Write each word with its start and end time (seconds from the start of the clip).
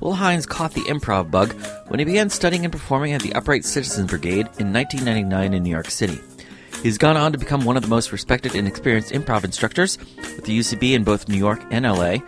Will 0.00 0.14
Hines 0.14 0.46
caught 0.46 0.72
the 0.72 0.80
improv 0.82 1.30
bug 1.30 1.52
when 1.88 1.98
he 1.98 2.04
began 2.04 2.30
studying 2.30 2.64
and 2.64 2.72
performing 2.72 3.12
at 3.12 3.22
the 3.22 3.34
Upright 3.34 3.64
Citizens 3.64 4.08
Brigade 4.08 4.48
in 4.58 4.72
1999 4.72 5.54
in 5.54 5.62
New 5.62 5.70
York 5.70 5.90
City. 5.90 6.18
He's 6.82 6.96
gone 6.96 7.18
on 7.18 7.32
to 7.32 7.38
become 7.38 7.66
one 7.66 7.76
of 7.76 7.82
the 7.82 7.88
most 7.88 8.10
respected 8.10 8.54
and 8.54 8.66
experienced 8.66 9.12
improv 9.12 9.44
instructors 9.44 9.98
with 10.16 10.46
the 10.46 10.58
UCB 10.58 10.94
in 10.94 11.04
both 11.04 11.28
New 11.28 11.36
York 11.36 11.62
and 11.70 11.84
LA, 11.84 12.18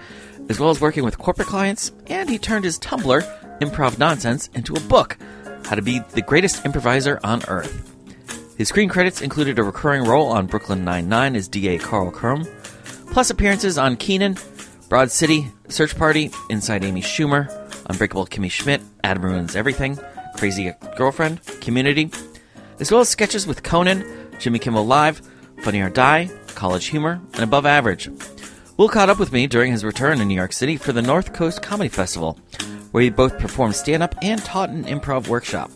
as 0.51 0.61
well 0.61 0.69
as 0.69 0.81
working 0.81 1.05
with 1.05 1.17
corporate 1.17 1.49
clients, 1.49 1.93
and 2.09 2.29
he 2.29 2.39
turned 2.39 2.65
his 2.65 2.79
Tumblr, 2.79 3.59
Improv 3.61 3.99
Nonsense, 3.99 4.51
into 4.55 4.75
a 4.75 4.81
book, 4.81 5.17
How 5.65 5.75
to 5.75 5.83
Be 5.83 6.01
the 6.11 6.21
Greatest 6.21 6.67
Improviser 6.67 7.19
on 7.25 7.43
Earth. 7.49 7.89
His 8.59 8.69
screen 8.69 8.91
credits 8.91 9.23
included 9.23 9.59
a 9.59 9.63
recurring 9.63 10.05
role 10.05 10.29
on 10.29 10.47
Brooklyn 10.47 10.85
Nine-Nine 10.85 11.35
as 11.35 11.49
DA 11.49 11.79
Carl 11.79 12.11
Kurm, 12.11 12.47
plus 13.13 13.31
appearances 13.31 13.79
on 13.79 13.97
Kenan, 13.97 14.37
Broad 14.91 15.11
City, 15.11 15.47
Search 15.69 15.97
Party, 15.97 16.31
Inside 16.51 16.85
Amy 16.85 17.01
Schumer, 17.01 17.62
Unbreakable 17.87 18.27
Kimmy 18.27 18.51
Schmidt, 18.51 18.81
Adam 19.05 19.25
Ruins 19.25 19.57
Everything, 19.57 19.99
Crazy 20.37 20.73
Girlfriend, 20.97 21.45
Community, 21.61 22.11
as 22.81 22.91
well 22.91 23.01
as 23.01 23.09
sketches 23.09 23.47
with 23.47 23.63
Conan, 23.63 24.05
Jimmy 24.39 24.59
Kimmel 24.59 24.87
Live, 24.87 25.23
Funny 25.63 25.81
or 25.81 25.91
Die, 25.91 26.31
College 26.55 26.87
Humor, 26.87 27.21
and 27.35 27.43
Above 27.43 27.67
Average. 27.67 28.11
Will 28.77 28.89
caught 28.89 29.11
up 29.11 29.19
with 29.19 29.33
me 29.33 29.47
during 29.47 29.71
his 29.71 29.85
return 29.85 30.21
in 30.21 30.29
New 30.29 30.35
York 30.35 30.53
City 30.53 30.77
for 30.77 30.93
the 30.93 31.03
North 31.03 31.33
Coast 31.33 31.63
Comedy 31.63 31.89
Festival, 31.89 32.39
where 32.91 33.03
he 33.03 33.11
both 33.11 33.39
performed 33.39 33.77
stand 33.77 34.03
up 34.03 34.15
and 34.23 34.43
taught 34.45 34.71
an 34.71 34.85
improv 34.85 35.29
workshop. 35.29 35.71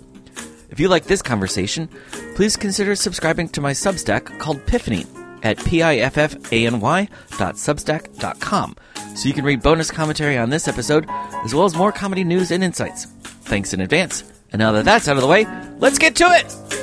If 0.71 0.81
you 0.81 0.89
like 0.89 1.05
this 1.05 1.23
conversation, 1.23 1.89
please 2.35 2.57
consider 2.57 2.97
subscribing 2.97 3.49
to 3.51 3.61
my 3.61 3.73
Substack 3.73 4.39
called 4.39 4.65
Piffany 4.67 5.07
at 5.43 5.59
piffany 5.59 7.09
dot 7.39 7.55
substack 7.55 8.19
dot 8.19 8.41
com, 8.41 8.77
so 9.15 9.29
you 9.29 9.35
can 9.35 9.45
read 9.45 9.63
bonus 9.63 9.91
commentary 9.91 10.37
on 10.37 10.51
this 10.51 10.69
episode, 10.69 11.07
as 11.45 11.55
well 11.55 11.65
as 11.65 11.75
more 11.75 11.93
comedy 11.93 12.25
news 12.25 12.51
and 12.51 12.63
insights. 12.63 13.05
Thanks 13.05 13.73
in 13.73 13.81
advance. 13.81 14.25
And 14.53 14.61
now 14.61 14.73
that 14.73 14.85
that's 14.85 15.09
out 15.09 15.17
of 15.17 15.23
the 15.23 15.29
way, 15.29 15.47
let's 15.79 15.99
get 15.99 16.17
to 16.17 16.25
it! 16.25 16.77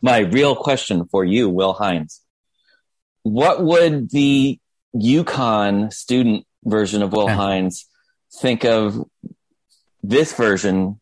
my 0.00 0.18
real 0.18 0.54
question 0.54 1.04
for 1.10 1.24
you, 1.24 1.48
Will 1.48 1.72
Hines. 1.72 2.22
What 3.22 3.62
would 3.62 4.10
the 4.10 4.58
UConn 4.94 5.92
student 5.92 6.46
version 6.64 7.02
of 7.02 7.12
Will 7.12 7.28
Hines 7.42 7.86
think 8.40 8.64
of 8.64 9.04
this 10.02 10.32
version 10.32 11.00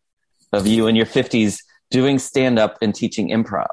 of 0.51 0.67
you 0.67 0.87
in 0.87 0.95
your 0.95 1.05
50s 1.05 1.59
doing 1.91 2.19
stand 2.19 2.59
up 2.59 2.77
and 2.81 2.93
teaching 2.93 3.29
improv? 3.29 3.67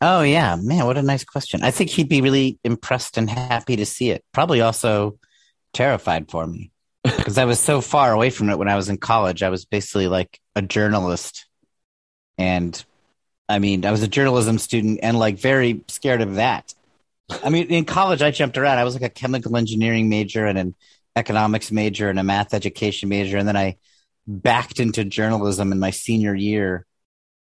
Oh 0.00 0.22
yeah, 0.22 0.56
man, 0.56 0.86
what 0.86 0.96
a 0.96 1.02
nice 1.02 1.24
question. 1.24 1.62
I 1.62 1.70
think 1.70 1.90
he'd 1.90 2.08
be 2.08 2.22
really 2.22 2.58
impressed 2.64 3.18
and 3.18 3.28
happy 3.28 3.76
to 3.76 3.86
see 3.86 4.10
it. 4.10 4.24
Probably 4.32 4.62
also 4.62 5.18
terrified 5.74 6.30
for 6.30 6.46
me 6.46 6.70
because 7.04 7.36
I 7.36 7.44
was 7.44 7.60
so 7.60 7.80
far 7.80 8.12
away 8.12 8.30
from 8.30 8.48
it 8.48 8.58
when 8.58 8.68
I 8.68 8.76
was 8.76 8.88
in 8.88 8.96
college. 8.96 9.42
I 9.42 9.50
was 9.50 9.66
basically 9.66 10.08
like 10.08 10.40
a 10.56 10.62
journalist, 10.62 11.46
and 12.38 12.82
I 13.46 13.58
mean, 13.58 13.84
I 13.84 13.90
was 13.90 14.02
a 14.02 14.08
journalism 14.08 14.58
student 14.58 15.00
and 15.02 15.18
like 15.18 15.38
very 15.38 15.84
scared 15.88 16.22
of 16.22 16.36
that. 16.36 16.72
I 17.44 17.50
mean, 17.50 17.66
in 17.66 17.84
college, 17.84 18.22
I 18.22 18.30
jumped 18.30 18.56
around. 18.56 18.78
I 18.78 18.84
was 18.84 18.94
like 18.94 19.02
a 19.02 19.10
chemical 19.10 19.56
engineering 19.56 20.08
major 20.08 20.46
and 20.46 20.58
an 20.58 20.74
economics 21.14 21.70
major 21.70 22.08
and 22.08 22.18
a 22.18 22.24
math 22.24 22.54
education 22.54 23.10
major, 23.10 23.36
and 23.36 23.46
then 23.46 23.56
I 23.56 23.76
backed 24.26 24.80
into 24.80 25.04
journalism 25.04 25.72
in 25.72 25.78
my 25.78 25.90
senior 25.90 26.34
year 26.34 26.86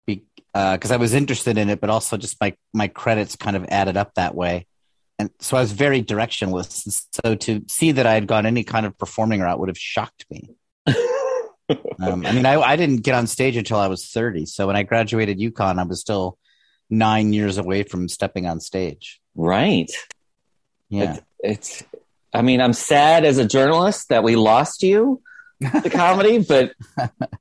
because 0.06 0.91
I 0.91 0.97
was 0.97 1.15
interested 1.15 1.59
in 1.59 1.69
it, 1.69 1.81
but 1.81 1.91
also 1.91 2.16
just 2.16 2.41
my 2.41 2.55
my 2.72 2.89
credits 2.89 3.37
kind 3.37 3.56
of 3.56 3.66
added 3.69 3.97
up 3.97 4.15
that 4.15 4.34
way, 4.34 4.66
and 5.19 5.31
so 5.41 5.56
I 5.56 5.61
was 5.61 5.72
very 5.72 6.03
directionless. 6.03 6.84
And 6.87 6.94
so 7.25 7.34
to 7.34 7.65
see 7.69 7.93
that 7.93 8.06
I 8.06 8.15
had 8.15 8.27
gone 8.27 8.47
any 8.47 8.65
kind 8.65 8.87
of 8.87 8.97
performing 8.97 9.41
route 9.41 9.59
would 9.61 9.69
have 9.69 9.78
shocked 9.78 10.25
me. 10.31 10.50
um, 10.87 12.25
I 12.25 12.33
mean, 12.33 12.47
I, 12.47 12.61
I 12.61 12.77
didn't 12.77 13.03
get 13.03 13.15
on 13.15 13.27
stage 13.27 13.56
until 13.56 13.78
I 13.78 13.89
was 13.89 14.06
thirty. 14.06 14.47
So 14.47 14.66
when 14.66 14.77
I 14.77 14.83
graduated 14.83 15.39
UConn, 15.39 15.78
I 15.78 15.84
was 15.84 16.00
still 16.00 16.39
nine 16.91 17.33
years 17.33 17.59
away 17.59 17.83
from 17.83 18.09
stepping 18.09 18.47
on 18.47 18.60
stage. 18.60 19.21
Right. 19.34 19.91
Yeah, 20.89 21.19
It's, 21.41 21.84
I 22.33 22.41
mean, 22.41 22.62
I'm 22.62 22.72
sad 22.72 23.27
as 23.27 23.37
a 23.37 23.47
journalist 23.47 24.09
that 24.09 24.22
we 24.22 24.37
lost 24.37 24.83
you 24.83 25.21
to 25.82 25.91
comedy, 25.91 26.38
but, 26.38 26.72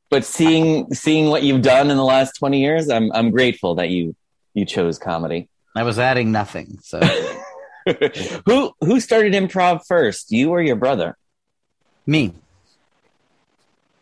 but 0.09 0.25
seeing, 0.25 0.93
seeing 0.93 1.29
what 1.29 1.43
you've 1.43 1.61
done 1.61 1.91
in 1.91 1.97
the 1.97 2.03
last 2.03 2.33
20 2.37 2.59
years, 2.59 2.89
I'm, 2.89 3.11
I'm 3.11 3.31
grateful 3.31 3.75
that 3.75 3.89
you, 3.89 4.15
you 4.53 4.65
chose 4.65 4.97
comedy. 4.97 5.49
I 5.75 5.83
was 5.83 5.99
adding 5.99 6.31
nothing. 6.31 6.79
So 6.81 6.99
who, 8.45 8.73
who 8.81 8.99
started 8.99 9.33
improv 9.33 9.81
first, 9.87 10.31
you 10.31 10.49
or 10.51 10.61
your 10.61 10.75
brother? 10.75 11.15
me. 12.07 12.33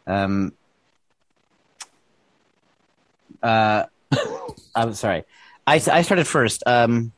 Um. 0.08 0.54
Uh, 3.42 3.86
I'm 4.76 4.94
sorry. 4.94 5.24
I 5.66 5.76
I 5.76 6.02
started 6.04 6.28
first. 6.28 6.64
Um. 6.66 7.12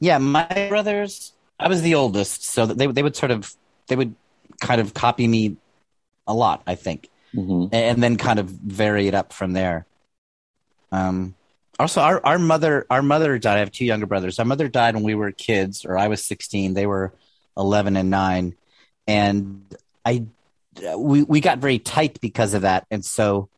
Yeah, 0.00 0.18
my 0.18 0.66
brothers. 0.68 1.32
I 1.58 1.68
was 1.68 1.82
the 1.82 1.94
oldest, 1.94 2.44
so 2.44 2.66
they 2.66 2.86
they 2.86 3.02
would 3.02 3.16
sort 3.16 3.30
of 3.30 3.54
they 3.86 3.96
would 3.96 4.14
kind 4.60 4.80
of 4.80 4.94
copy 4.94 5.28
me 5.28 5.56
a 6.26 6.34
lot. 6.34 6.62
I 6.66 6.74
think, 6.74 7.08
Mhm. 7.34 7.70
and 7.72 8.02
then 8.02 8.16
kind 8.16 8.38
of 8.38 8.48
vary 8.48 9.06
it 9.08 9.14
up 9.14 9.32
from 9.32 9.52
there. 9.52 9.86
Um. 10.92 11.34
Also, 11.78 12.00
our 12.00 12.24
our 12.24 12.38
mother 12.38 12.86
our 12.88 13.02
mother 13.02 13.38
died. 13.38 13.56
I 13.56 13.60
have 13.60 13.70
two 13.72 13.84
younger 13.84 14.06
brothers. 14.06 14.38
Our 14.38 14.46
mother 14.46 14.66
died 14.68 14.94
when 14.94 15.04
we 15.04 15.14
were 15.14 15.30
kids, 15.30 15.84
or 15.84 15.98
I 15.98 16.08
was 16.08 16.24
sixteen. 16.24 16.72
They 16.72 16.86
were 16.86 17.12
eleven 17.56 17.96
and 17.96 18.08
nine, 18.08 18.54
and 19.06 19.62
I 20.04 20.24
we 20.96 21.22
we 21.22 21.40
got 21.40 21.58
very 21.58 21.78
tight 21.78 22.18
because 22.22 22.54
of 22.54 22.62
that. 22.62 22.86
And 22.90 23.04
so 23.04 23.50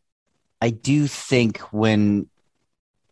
I 0.60 0.70
do 0.70 1.06
think 1.06 1.58
when 1.72 2.28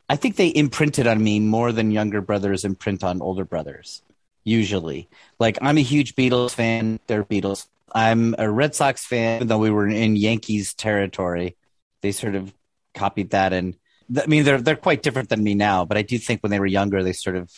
I 0.08 0.16
think 0.16 0.34
they 0.34 0.48
imprinted 0.48 1.06
on 1.06 1.22
me 1.22 1.38
more 1.38 1.70
than 1.70 1.92
younger 1.92 2.20
brothers 2.20 2.64
imprint 2.64 3.04
on 3.04 3.22
older 3.22 3.44
brothers. 3.44 4.02
Usually, 4.42 5.08
like 5.38 5.56
I'm 5.62 5.78
a 5.78 5.82
huge 5.82 6.16
Beatles 6.16 6.52
fan. 6.52 6.98
They're 7.06 7.24
Beatles. 7.24 7.66
I'm 7.96 8.34
a 8.36 8.50
Red 8.50 8.74
Sox 8.74 9.06
fan, 9.06 9.36
even 9.36 9.48
though 9.48 9.58
we 9.58 9.70
were 9.70 9.88
in 9.88 10.16
Yankees 10.16 10.74
territory. 10.74 11.56
They 12.02 12.12
sort 12.12 12.34
of 12.34 12.52
copied 12.92 13.30
that, 13.30 13.54
and 13.54 13.74
th- 14.12 14.26
I 14.26 14.28
mean 14.28 14.44
they're 14.44 14.60
they're 14.60 14.76
quite 14.76 15.02
different 15.02 15.30
than 15.30 15.42
me 15.42 15.54
now. 15.54 15.86
But 15.86 15.96
I 15.96 16.02
do 16.02 16.18
think 16.18 16.42
when 16.42 16.50
they 16.50 16.60
were 16.60 16.66
younger, 16.66 17.02
they 17.02 17.14
sort 17.14 17.36
of 17.36 17.50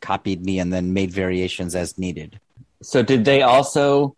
copied 0.00 0.44
me 0.44 0.58
and 0.58 0.72
then 0.72 0.94
made 0.94 1.12
variations 1.12 1.76
as 1.76 1.96
needed. 1.96 2.40
So 2.82 3.04
did 3.04 3.24
they 3.24 3.42
also 3.42 4.16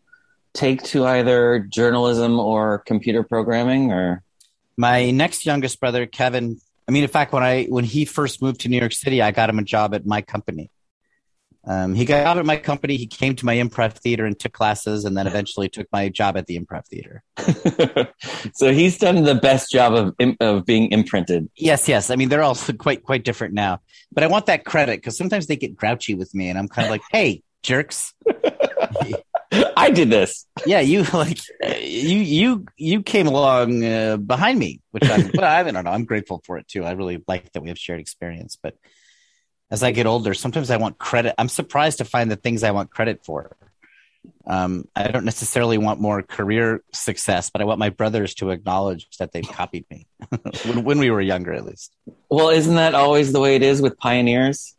take 0.55 0.83
to 0.85 1.05
either 1.05 1.59
journalism 1.69 2.41
or 2.41 2.79
computer 2.87 3.23
programming 3.23 3.93
or? 3.93 4.23
My 4.79 5.11
next 5.11 5.45
youngest 5.45 5.79
brother, 5.79 6.07
Kevin. 6.07 6.59
I 6.89 6.93
mean, 6.93 7.03
in 7.03 7.11
fact, 7.11 7.35
when 7.35 7.43
I 7.43 7.65
when 7.65 7.85
he 7.85 8.07
first 8.07 8.41
moved 8.41 8.63
to 8.63 8.71
New 8.71 8.79
York 8.79 8.95
City, 8.95 9.21
I 9.21 9.31
got 9.31 9.51
him 9.51 9.59
a 9.59 9.63
job 9.63 9.95
at 9.95 10.07
my 10.07 10.23
company. 10.23 10.71
Um, 11.67 11.95
he 11.95 12.05
got 12.05 12.23
job 12.25 12.39
at 12.39 12.47
my 12.47 12.57
company. 12.57 12.97
He 12.97 13.07
came 13.07 13.35
to 13.37 13.45
my 13.45 13.57
improv 13.57 13.95
theater 13.95 14.25
and 14.25 14.39
took 14.39 14.53
classes, 14.53 15.05
and 15.05 15.17
then 15.17 15.27
eventually 15.27 15.69
took 15.69 15.89
my 15.93 16.09
job 16.09 16.37
at 16.37 16.47
the 16.47 16.59
improv 16.59 16.87
theater. 16.87 17.23
so 18.55 18.73
he's 18.73 18.99
done 18.99 19.25
the 19.25 19.35
best 19.35 19.71
job 19.71 19.93
of 19.95 20.37
of 20.41 20.65
being 20.65 20.93
imprinted. 20.93 21.49
Yes, 21.57 21.89
yes. 21.89 22.11
I 22.11 22.17
mean, 22.17 22.29
they're 22.29 22.43
all 22.43 22.57
quite 22.79 23.03
quite 23.03 23.25
different 23.25 23.55
now, 23.55 23.81
but 24.13 24.23
I 24.23 24.29
want 24.29 24.47
that 24.47 24.65
credit 24.65 24.99
because 24.99 25.17
sometimes 25.17 25.49
they 25.49 25.57
get 25.57 25.77
grouchy 25.77 26.15
with 26.15 26.35
me, 26.35 26.49
and 26.49 26.59
I'm 26.59 26.69
kind 26.69 26.87
of 26.87 26.91
like, 26.91 27.03
"Hey, 27.11 27.43
jerks! 27.63 28.15
I 29.77 29.91
did 29.91 30.11
this. 30.11 30.47
Yeah, 30.65 30.81
you 30.81 31.03
like 31.13 31.39
you 31.63 32.19
you 32.19 32.67
you 32.77 33.03
came 33.03 33.27
along 33.27 33.85
uh, 33.85 34.17
behind 34.17 34.59
me, 34.59 34.81
which 34.91 35.09
I'm, 35.09 35.31
but 35.35 35.45
I 35.45 35.63
don't 35.63 35.85
know. 35.85 35.91
I'm 35.91 36.05
grateful 36.05 36.43
for 36.45 36.59
it 36.59 36.69
too. 36.69 36.85
I 36.85 36.93
really 36.93 37.23
like 37.27 37.53
that 37.53 37.63
we 37.63 37.69
have 37.69 37.79
shared 37.79 38.01
experience, 38.01 38.57
but 38.61 38.77
as 39.71 39.83
I 39.83 39.91
get 39.91 40.07
older, 40.07 40.35
sometimes 40.35 40.71
I 40.71 40.77
want 40.77 40.99
credit. 40.99 41.35
I'm 41.39 41.49
surprised 41.49 41.99
to 41.99 42.05
find 42.05 42.31
the 42.31 42.37
things 42.37 42.63
I 42.63 42.71
want 42.71 42.91
credit 42.91 43.25
for. 43.25 43.57
Um, 44.47 44.87
I 44.95 45.09
don't 45.09 45.25
necessarily 45.25 45.79
want 45.79 46.01
more 46.01 46.23
career 46.23 46.83
success, 46.93 47.51
but 47.51 47.61
I 47.61 47.65
want 47.65 47.79
my 47.79 47.91
brothers 47.91 48.35
to 48.37 48.51
acknowledge 48.51 49.09
that 49.19 49.33
they've 49.33 49.47
copied 49.47 49.85
me 49.91 50.07
when, 50.65 50.85
when 50.85 50.99
we 50.99 51.11
were 51.11 51.21
younger, 51.21 51.53
at 51.53 51.65
least. 51.65 51.93
Well, 52.29 52.51
isn't 52.51 52.75
that 52.75 52.95
always 52.95 53.33
the 53.33 53.41
way 53.41 53.57
it 53.57 53.63
is 53.63 53.83
with 53.83 53.99
pioneers? 53.99 54.75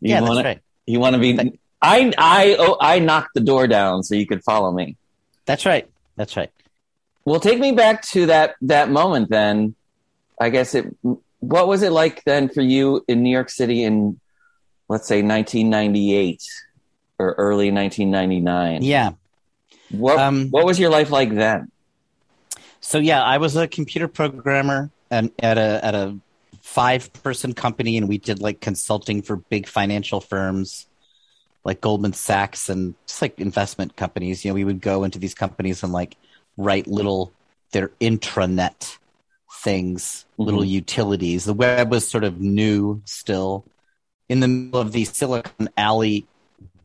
You 0.00 0.10
yeah, 0.10 0.20
wanna, 0.20 0.34
that's 0.36 0.44
right. 0.44 0.60
You 0.86 1.00
want 1.00 1.14
to 1.14 1.20
be 1.20 1.58
I 1.82 2.12
I 2.16 2.56
oh, 2.58 2.76
I 2.80 2.98
knocked 2.98 3.34
the 3.34 3.40
door 3.40 3.66
down 3.66 4.02
so 4.02 4.14
you 4.14 4.26
could 4.26 4.42
follow 4.42 4.70
me. 4.72 4.96
That's 5.46 5.66
right. 5.66 5.88
That's 6.16 6.36
right. 6.36 6.50
Well, 7.24 7.40
take 7.40 7.58
me 7.58 7.72
back 7.72 8.02
to 8.08 8.26
that 8.26 8.56
that 8.62 8.90
moment 8.90 9.30
then. 9.30 9.74
I 10.40 10.50
guess 10.50 10.74
it. 10.74 10.86
What 11.40 11.68
was 11.68 11.82
it 11.82 11.92
like 11.92 12.24
then 12.24 12.48
for 12.48 12.60
you 12.60 13.04
in 13.08 13.22
New 13.22 13.30
York 13.30 13.50
City 13.50 13.84
in, 13.84 14.20
let's 14.88 15.08
say, 15.08 15.22
1998 15.22 16.42
or 17.18 17.32
early 17.32 17.70
1999? 17.70 18.82
Yeah. 18.82 19.12
What 19.90 20.18
Um, 20.18 20.48
What 20.50 20.64
was 20.66 20.78
your 20.78 20.90
life 20.90 21.10
like 21.10 21.34
then? 21.34 21.70
So 22.80 22.98
yeah, 22.98 23.22
I 23.22 23.38
was 23.38 23.56
a 23.56 23.68
computer 23.68 24.08
programmer 24.08 24.90
and 25.10 25.30
at 25.38 25.58
a 25.58 25.84
at 25.84 25.94
a 25.94 26.16
five 26.62 27.12
person 27.22 27.52
company, 27.52 27.96
and 27.96 28.08
we 28.08 28.18
did 28.18 28.40
like 28.40 28.60
consulting 28.60 29.22
for 29.22 29.36
big 29.36 29.66
financial 29.66 30.20
firms 30.20 30.86
like 31.64 31.80
Goldman 31.80 32.12
Sachs 32.12 32.68
and 32.68 32.94
just 33.06 33.20
like 33.20 33.38
investment 33.38 33.96
companies. 33.96 34.44
You 34.44 34.50
know, 34.50 34.54
we 34.54 34.64
would 34.64 34.80
go 34.80 35.04
into 35.04 35.18
these 35.18 35.34
companies 35.34 35.82
and 35.82 35.92
like 35.92 36.16
write 36.56 36.86
little 36.86 37.32
their 37.72 37.88
intranet 38.00 38.96
things, 39.52 40.24
little 40.38 40.64
utilities. 40.64 41.44
The 41.44 41.54
web 41.54 41.90
was 41.90 42.06
sort 42.06 42.24
of 42.24 42.40
new 42.40 43.02
still 43.04 43.64
in 44.28 44.40
the 44.40 44.48
middle 44.48 44.80
of 44.80 44.92
the 44.92 45.04
Silicon 45.04 45.68
Alley 45.76 46.26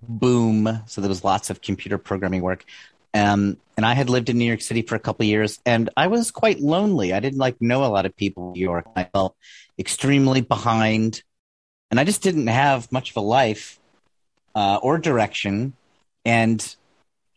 boom. 0.02 0.82
So 0.88 1.02
there 1.02 1.10
was 1.10 1.24
lots 1.24 1.50
of 1.50 1.62
computer 1.62 1.98
programming 1.98 2.42
work. 2.42 2.66
Um, 3.14 3.58
and 3.78 3.86
I 3.86 3.94
had 3.94 4.10
lived 4.10 4.30
in 4.30 4.38
New 4.38 4.46
York 4.46 4.62
City 4.62 4.82
for 4.82 4.96
a 4.96 5.00
couple 5.00 5.24
of 5.24 5.30
years, 5.30 5.60
and 5.66 5.90
I 5.96 6.08
was 6.08 6.32
quite 6.32 6.60
lonely. 6.60 7.14
I 7.14 7.22
didn't 7.22 7.40
like 7.40 7.62
know 7.62 7.86
a 7.86 7.88
lot 7.88 8.06
of 8.06 8.16
people 8.16 8.48
in 8.48 8.54
New 8.54 8.62
York. 8.62 8.88
I 8.96 9.06
felt 9.06 9.38
extremely 9.80 10.42
behind, 10.42 11.24
and 11.92 12.00
I 12.00 12.04
just 12.04 12.22
didn't 12.22 12.48
have 12.48 12.92
much 12.92 13.12
of 13.12 13.18
a 13.18 13.22
life 13.22 13.80
uh, 14.54 14.80
or 14.82 14.98
direction. 14.98 15.74
And 16.26 16.76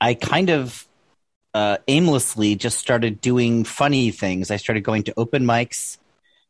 I 0.00 0.14
kind 0.14 0.50
of 0.50 0.87
uh, 1.54 1.78
aimlessly 1.88 2.54
just 2.54 2.78
started 2.78 3.20
doing 3.20 3.64
funny 3.64 4.10
things. 4.10 4.50
I 4.50 4.56
started 4.56 4.84
going 4.84 5.04
to 5.04 5.14
open 5.16 5.44
mics 5.44 5.98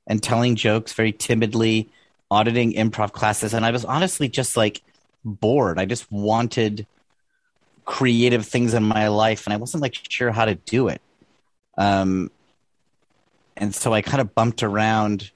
and 0.06 0.22
telling 0.22 0.56
jokes 0.56 0.92
very 0.92 1.12
timidly, 1.12 1.90
auditing 2.30 2.72
improv 2.72 3.12
classes, 3.12 3.54
and 3.54 3.64
I 3.64 3.70
was 3.70 3.84
honestly 3.84 4.28
just 4.28 4.56
like 4.56 4.82
bored. 5.24 5.78
I 5.78 5.84
just 5.84 6.10
wanted 6.10 6.86
creative 7.84 8.46
things 8.46 8.74
in 8.74 8.82
my 8.82 9.08
life 9.08 9.46
and 9.46 9.54
I 9.54 9.56
wasn't 9.56 9.82
like 9.82 9.96
sure 10.08 10.30
how 10.30 10.44
to 10.44 10.54
do 10.54 10.88
it. 10.88 11.00
Um, 11.78 12.30
and 13.56 13.74
so 13.74 13.94
I 13.94 14.02
kind 14.02 14.20
of 14.20 14.34
bumped 14.34 14.62
around 14.62 15.30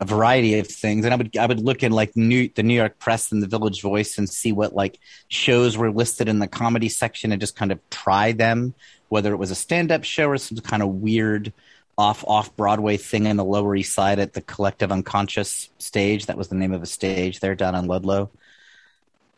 a 0.00 0.04
variety 0.04 0.58
of 0.58 0.68
things 0.68 1.04
and 1.04 1.12
I 1.12 1.16
would 1.16 1.36
I 1.36 1.46
would 1.46 1.60
look 1.60 1.82
in 1.82 1.90
like 1.90 2.16
new 2.16 2.48
the 2.54 2.62
New 2.62 2.74
York 2.74 2.98
Press 2.98 3.32
and 3.32 3.42
the 3.42 3.48
Village 3.48 3.82
Voice 3.82 4.16
and 4.16 4.28
see 4.28 4.52
what 4.52 4.74
like 4.74 4.98
shows 5.28 5.76
were 5.76 5.90
listed 5.90 6.28
in 6.28 6.38
the 6.38 6.46
comedy 6.46 6.88
section 6.88 7.32
and 7.32 7.40
just 7.40 7.56
kind 7.56 7.72
of 7.72 7.80
try 7.90 8.32
them 8.32 8.74
whether 9.08 9.32
it 9.32 9.38
was 9.38 9.50
a 9.50 9.56
stand-up 9.56 10.04
show 10.04 10.28
or 10.28 10.36
some 10.36 10.58
kind 10.58 10.82
of 10.82 10.88
weird 10.88 11.52
off 11.96 12.24
off 12.28 12.54
Broadway 12.56 12.96
thing 12.96 13.26
in 13.26 13.36
the 13.36 13.44
Lower 13.44 13.74
East 13.74 13.92
Side 13.92 14.20
at 14.20 14.34
the 14.34 14.40
Collective 14.40 14.92
Unconscious 14.92 15.68
stage 15.78 16.26
that 16.26 16.38
was 16.38 16.48
the 16.48 16.54
name 16.54 16.72
of 16.72 16.82
a 16.82 16.86
stage 16.86 17.40
there 17.40 17.56
down 17.56 17.74
on 17.74 17.86
Ludlow. 17.86 18.30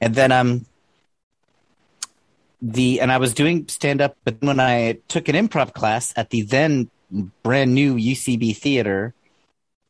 And 0.00 0.14
then 0.14 0.30
um 0.30 0.66
the 2.60 3.00
and 3.00 3.10
I 3.10 3.16
was 3.16 3.32
doing 3.32 3.66
stand 3.68 4.02
up, 4.02 4.16
but 4.24 4.36
when 4.40 4.60
I 4.60 4.98
took 5.08 5.28
an 5.28 5.36
improv 5.36 5.72
class 5.72 6.12
at 6.16 6.28
the 6.28 6.42
then 6.42 6.90
brand 7.42 7.74
new 7.74 7.94
UCB 7.94 8.56
theater, 8.56 9.14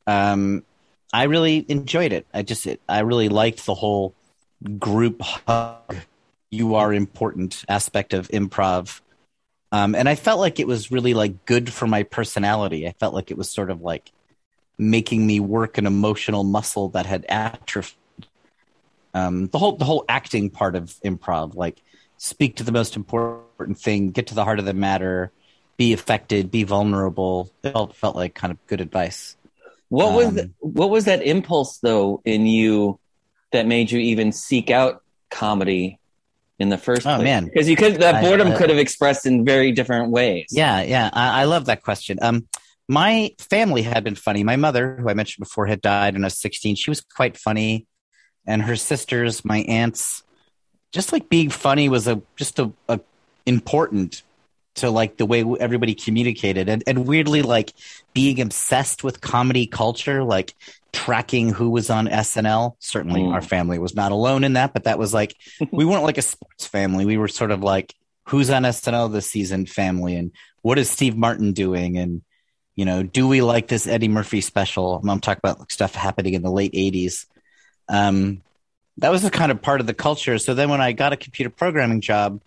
um, 0.07 0.65
I 1.13 1.25
really 1.25 1.65
enjoyed 1.69 2.13
it. 2.13 2.27
I 2.33 2.43
just 2.43 2.67
it, 2.67 2.81
I 2.89 3.01
really 3.01 3.29
liked 3.29 3.67
the 3.67 3.75
whole 3.75 4.15
group 4.79 5.21
hug, 5.23 5.97
you 6.51 6.75
are 6.75 6.93
important 6.93 7.65
aspect 7.69 8.15
of 8.15 8.29
improv. 8.29 9.01
Um, 9.73 9.95
and 9.95 10.09
I 10.09 10.17
felt 10.17 10.41
like 10.41 10.59
it 10.59 10.67
was 10.67 10.91
really 10.91 11.15
like 11.15 11.45
good 11.47 11.73
for 11.73 11.87
my 11.87 12.03
personality. 12.03 12.87
I 12.89 12.93
felt 12.93 13.15
like 13.15 13.31
it 13.31 13.39
was 13.39 13.49
sort 13.49 13.71
of 13.71 13.81
like 13.83 14.11
making 14.79 15.27
me 15.27 15.41
work 15.41 15.79
an 15.79 15.87
emotional 15.87 16.43
muscle 16.43 16.89
that 16.91 17.07
had 17.07 17.25
atrophied. 17.29 17.97
Um, 19.15 19.47
the 19.47 19.59
whole 19.59 19.77
the 19.77 19.85
whole 19.85 20.05
acting 20.09 20.51
part 20.51 20.77
of 20.77 20.97
improv, 21.05 21.55
like 21.55 21.83
speak 22.17 22.57
to 22.57 22.65
the 22.65 22.73
most 22.73 22.97
important 22.97 23.79
thing, 23.79 24.11
get 24.11 24.29
to 24.29 24.35
the 24.35 24.45
heart 24.45 24.59
of 24.59 24.65
the 24.65 24.75
matter, 24.75 25.33
be 25.77 25.93
affected, 25.93 26.51
be 26.51 26.65
vulnerable. 26.65 27.51
It 27.63 27.75
all 27.75 27.89
felt 27.89 28.17
like 28.17 28.35
kind 28.35 28.53
of 28.53 28.67
good 28.67 28.81
advice. 28.81 29.37
What 29.91 30.15
was 30.15 30.39
Um, 30.39 30.55
what 30.61 30.89
was 30.91 31.05
that 31.05 31.23
impulse 31.23 31.79
though 31.79 32.23
in 32.25 32.47
you 32.47 32.99
that 33.53 33.67
made 33.67 33.91
you 33.91 33.99
even 34.01 34.33
seek 34.33 34.71
out 34.71 35.03
comedy 35.31 35.99
in 36.59 36.69
the 36.69 36.79
first 36.79 37.07
Oh, 37.07 37.17
place? 37.17 37.25
man. 37.25 37.45
because 37.47 37.69
you 37.69 37.77
could 37.77 37.97
that 38.01 38.23
boredom 38.23 38.49
I- 38.53 38.57
could 38.57 38.71
have 38.71 38.79
expressed 38.79 39.27
in 39.27 39.45
very 39.45 39.73
different 39.73 40.11
ways. 40.11 40.47
Yeah, 40.51 40.81
yeah, 40.83 41.11
I, 41.13 41.43
I 41.43 41.45
love 41.45 41.67
that 41.67 41.83
question. 41.83 42.19
Um, 42.23 42.47
my 42.89 43.31
family 43.39 43.83
had 43.83 44.03
been 44.05 44.15
funny. 44.17 44.43
My 44.45 44.57
mother, 44.57 44.97
who 45.01 45.09
I 45.09 45.15
mentioned 45.15 45.45
before, 45.45 45.67
had 45.67 45.81
died 45.81 46.15
when 46.15 46.25
I 46.25 46.27
was 46.27 46.39
16. 46.39 46.75
She 46.77 46.91
was 46.91 47.01
quite 47.01 47.37
funny, 47.37 47.87
and 48.47 48.63
her 48.63 48.75
sisters, 48.77 49.45
my 49.45 49.59
aunts, 49.63 50.23
just 50.93 51.13
like 51.13 51.29
being 51.29 51.51
funny 51.51 51.89
was 51.89 52.07
a 52.09 52.21
just 52.37 52.59
a, 52.59 52.73
a 52.89 52.99
important 53.47 54.23
to 54.81 54.91
like 54.91 55.17
the 55.17 55.27
way 55.27 55.45
everybody 55.59 55.95
communicated, 55.95 56.69
and 56.69 56.83
and 56.87 57.07
weirdly 57.07 57.43
like 57.43 57.73
being 58.13 58.41
obsessed 58.41 59.03
with 59.05 59.21
comedy 59.21 59.67
culture, 59.67 60.23
like 60.25 60.55
tracking 60.93 61.51
who 61.51 61.71
was 61.71 61.89
on 61.91 62.07
SNL. 62.09 62.75
Certainly, 62.81 63.23
Mm. 63.23 63.33
our 63.33 63.43
family 63.43 63.79
was 63.79 63.95
not 63.95 64.13
alone 64.13 64.45
in 64.45 64.55
that, 64.55 64.73
but 64.73 64.85
that 64.85 64.99
was 64.99 65.15
like 65.15 65.37
we 65.71 65.85
weren't 65.85 66.05
like 66.05 66.19
a 66.19 66.23
sports 66.23 66.67
family. 66.67 67.05
We 67.05 67.17
were 67.17 67.29
sort 67.29 67.51
of 67.51 67.63
like 67.63 67.95
who's 68.27 68.51
on 68.51 68.63
SNL 68.65 69.13
this 69.13 69.27
season 69.31 69.67
family, 69.67 70.17
and 70.17 70.33
what 70.63 70.79
is 70.79 70.91
Steve 70.91 71.17
Martin 71.17 71.53
doing, 71.53 71.97
and 71.97 72.23
you 72.77 72.85
know, 72.85 73.03
do 73.03 73.29
we 73.29 73.43
like 73.43 73.69
this 73.69 73.87
Eddie 73.87 74.09
Murphy 74.09 74.41
special? 74.41 75.03
I'm 75.07 75.21
talking 75.21 75.41
about 75.43 75.71
stuff 75.71 75.95
happening 75.95 76.35
in 76.35 76.43
the 76.43 76.51
late 76.51 76.73
'80s. 76.73 77.27
Um, 77.89 78.43
that 78.99 79.11
was 79.11 79.23
the 79.23 79.31
kind 79.31 79.51
of 79.51 79.63
part 79.63 79.81
of 79.81 79.87
the 79.87 79.95
culture. 79.95 80.39
So 80.39 80.55
then, 80.55 80.71
when 80.71 80.81
I 80.81 80.93
got 80.93 81.13
a 81.13 81.17
computer 81.17 81.51
programming 81.51 82.01
job, 82.01 82.41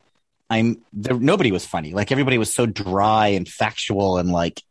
I'm 0.53 0.77
there. 0.93 1.17
Nobody 1.17 1.51
was 1.51 1.65
funny. 1.65 1.93
Like 1.93 2.11
everybody 2.11 2.37
was 2.37 2.53
so 2.53 2.65
dry 2.65 3.27
and 3.29 3.47
factual 3.47 4.17
and 4.17 4.31
like 4.31 4.61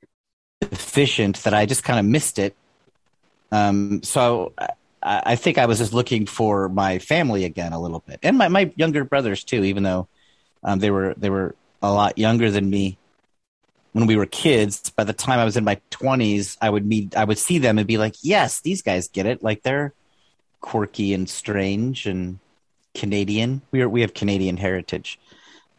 efficient 0.60 1.42
that 1.42 1.54
I 1.54 1.66
just 1.66 1.82
kind 1.82 1.98
of 1.98 2.04
missed 2.06 2.38
it. 2.38 2.54
Um, 3.50 4.02
so 4.04 4.52
I, 4.58 4.68
I 5.02 5.36
think 5.36 5.58
I 5.58 5.66
was 5.66 5.78
just 5.78 5.92
looking 5.92 6.26
for 6.26 6.68
my 6.68 7.00
family 7.00 7.44
again 7.44 7.72
a 7.72 7.80
little 7.80 8.02
bit, 8.06 8.20
and 8.22 8.38
my, 8.38 8.48
my 8.48 8.72
younger 8.76 9.04
brothers 9.04 9.42
too. 9.42 9.64
Even 9.64 9.82
though 9.82 10.06
um, 10.62 10.78
they 10.78 10.90
were 10.90 11.14
they 11.16 11.30
were 11.30 11.56
a 11.82 11.92
lot 11.92 12.16
younger 12.16 12.50
than 12.50 12.70
me 12.70 12.96
when 13.92 14.06
we 14.06 14.16
were 14.16 14.26
kids. 14.26 14.90
By 14.90 15.04
the 15.04 15.12
time 15.12 15.40
I 15.40 15.44
was 15.44 15.56
in 15.56 15.64
my 15.64 15.80
twenties, 15.90 16.56
I 16.62 16.70
would 16.70 16.86
meet 16.86 17.16
I 17.16 17.24
would 17.24 17.38
see 17.38 17.58
them 17.58 17.78
and 17.78 17.86
be 17.88 17.98
like, 17.98 18.14
"Yes, 18.22 18.60
these 18.60 18.82
guys 18.82 19.08
get 19.08 19.26
it. 19.26 19.42
Like 19.42 19.62
they're 19.62 19.92
quirky 20.60 21.12
and 21.12 21.28
strange 21.28 22.06
and 22.06 22.38
Canadian. 22.94 23.62
We 23.72 23.82
are 23.82 23.88
we 23.88 24.02
have 24.02 24.14
Canadian 24.14 24.56
heritage, 24.56 25.18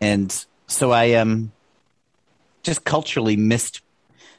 and 0.04 0.46
so 0.68 0.92
I 0.92 1.14
um 1.14 1.52
just 2.62 2.84
culturally 2.84 3.38
missed 3.38 3.82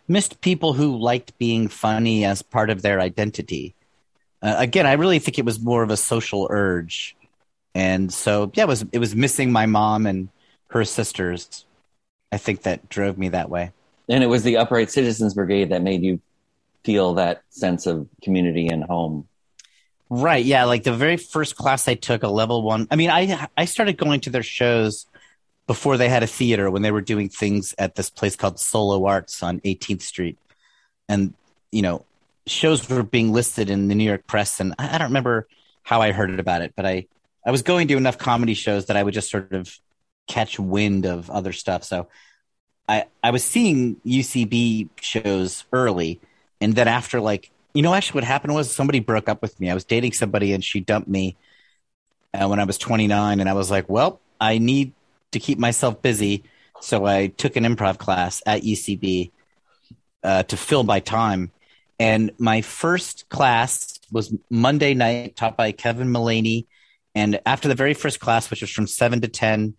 missed 0.06 0.42
people 0.42 0.74
who 0.74 0.98
liked 0.98 1.36
being 1.38 1.68
funny 1.68 2.26
as 2.26 2.42
part 2.42 2.68
of 2.68 2.82
their 2.82 3.00
identity. 3.00 3.74
Uh, 4.42 4.56
again, 4.58 4.86
I 4.86 4.92
really 4.92 5.18
think 5.18 5.38
it 5.38 5.44
was 5.46 5.58
more 5.58 5.82
of 5.82 5.90
a 5.90 5.96
social 5.96 6.46
urge, 6.50 7.16
and 7.74 8.12
so 8.12 8.52
yeah, 8.54 8.64
it 8.64 8.68
was 8.68 8.84
it 8.92 8.98
was 8.98 9.16
missing 9.16 9.50
my 9.50 9.64
mom 9.64 10.06
and 10.06 10.28
her 10.68 10.84
sisters. 10.84 11.64
I 12.30 12.36
think 12.36 12.62
that 12.62 12.90
drove 12.90 13.16
me 13.16 13.30
that 13.30 13.48
way. 13.48 13.72
and 14.08 14.22
it 14.22 14.26
was 14.26 14.42
the 14.42 14.58
Upright 14.58 14.90
Citizens 14.90 15.32
Brigade 15.32 15.70
that 15.70 15.82
made 15.82 16.02
you 16.02 16.20
feel 16.84 17.14
that 17.14 17.42
sense 17.48 17.86
of 17.86 18.06
community 18.22 18.68
and 18.68 18.84
home. 18.84 19.28
Right. 20.10 20.44
Yeah. 20.44 20.64
Like 20.64 20.82
the 20.82 20.92
very 20.92 21.16
first 21.16 21.56
class 21.56 21.88
I 21.88 21.94
took, 21.94 22.22
a 22.22 22.28
level 22.28 22.62
one. 22.62 22.86
I 22.90 22.96
mean, 22.96 23.08
I 23.08 23.48
I 23.56 23.64
started 23.64 23.96
going 23.96 24.20
to 24.20 24.30
their 24.30 24.42
shows 24.42 25.06
before 25.66 25.96
they 25.96 26.08
had 26.08 26.22
a 26.22 26.26
theater 26.26 26.70
when 26.70 26.82
they 26.82 26.90
were 26.90 27.00
doing 27.00 27.28
things 27.28 27.74
at 27.78 27.94
this 27.94 28.10
place 28.10 28.36
called 28.36 28.58
Solo 28.60 29.06
Arts 29.06 29.42
on 29.42 29.60
18th 29.60 30.02
Street, 30.02 30.38
and 31.08 31.34
you 31.72 31.82
know, 31.82 32.04
shows 32.46 32.88
were 32.88 33.02
being 33.02 33.32
listed 33.32 33.70
in 33.70 33.88
the 33.88 33.94
New 33.94 34.04
York 34.04 34.26
Press, 34.26 34.60
and 34.60 34.74
I, 34.78 34.98
don't 34.98 35.08
remember 35.08 35.48
how 35.82 36.00
I 36.02 36.12
heard 36.12 36.38
about 36.38 36.62
it, 36.62 36.74
but 36.76 36.86
I 36.86 37.06
I 37.46 37.50
was 37.50 37.62
going 37.62 37.88
to 37.88 37.96
enough 37.96 38.16
comedy 38.18 38.54
shows 38.54 38.86
that 38.86 38.96
I 38.96 39.02
would 39.02 39.14
just 39.14 39.30
sort 39.30 39.52
of 39.52 39.78
catch 40.26 40.58
wind 40.58 41.04
of 41.04 41.30
other 41.30 41.52
stuff. 41.52 41.84
So 41.84 42.08
I 42.88 43.06
I 43.22 43.30
was 43.30 43.44
seeing 43.44 43.96
UCB 44.06 44.90
shows 45.00 45.64
early, 45.72 46.20
and 46.60 46.74
then 46.74 46.88
after 46.88 47.20
like 47.20 47.50
you 47.72 47.82
know 47.82 47.94
actually 47.94 48.18
what 48.18 48.24
happened 48.24 48.54
was 48.54 48.70
somebody 48.70 49.00
broke 49.00 49.28
up 49.28 49.42
with 49.42 49.58
me. 49.58 49.70
I 49.70 49.74
was 49.74 49.84
dating 49.84 50.12
somebody 50.12 50.52
and 50.52 50.62
she 50.62 50.80
dumped 50.80 51.08
me 51.08 51.36
uh, 52.34 52.46
when 52.48 52.60
I 52.60 52.64
was 52.64 52.78
29, 52.78 53.40
and 53.40 53.48
I 53.48 53.54
was 53.54 53.70
like, 53.70 53.88
well, 53.88 54.20
I 54.40 54.58
need 54.58 54.92
to 55.34 55.40
keep 55.40 55.58
myself 55.58 56.02
busy, 56.02 56.44
so 56.80 57.04
I 57.04 57.28
took 57.28 57.54
an 57.56 57.64
improv 57.64 57.98
class 57.98 58.42
at 58.46 58.62
UCB 58.62 59.30
uh, 60.22 60.42
to 60.44 60.56
fill 60.56 60.82
my 60.82 61.00
time. 61.00 61.52
And 61.98 62.32
my 62.38 62.62
first 62.62 63.28
class 63.28 64.00
was 64.10 64.34
Monday 64.50 64.94
night, 64.94 65.36
taught 65.36 65.56
by 65.56 65.70
Kevin 65.72 66.10
Mullaney 66.10 66.66
and 67.14 67.40
after 67.46 67.68
the 67.68 67.74
very 67.74 67.94
first 67.94 68.20
class, 68.20 68.50
which 68.50 68.60
was 68.60 68.70
from 68.70 68.86
seven 68.86 69.20
to 69.20 69.28
ten, 69.28 69.74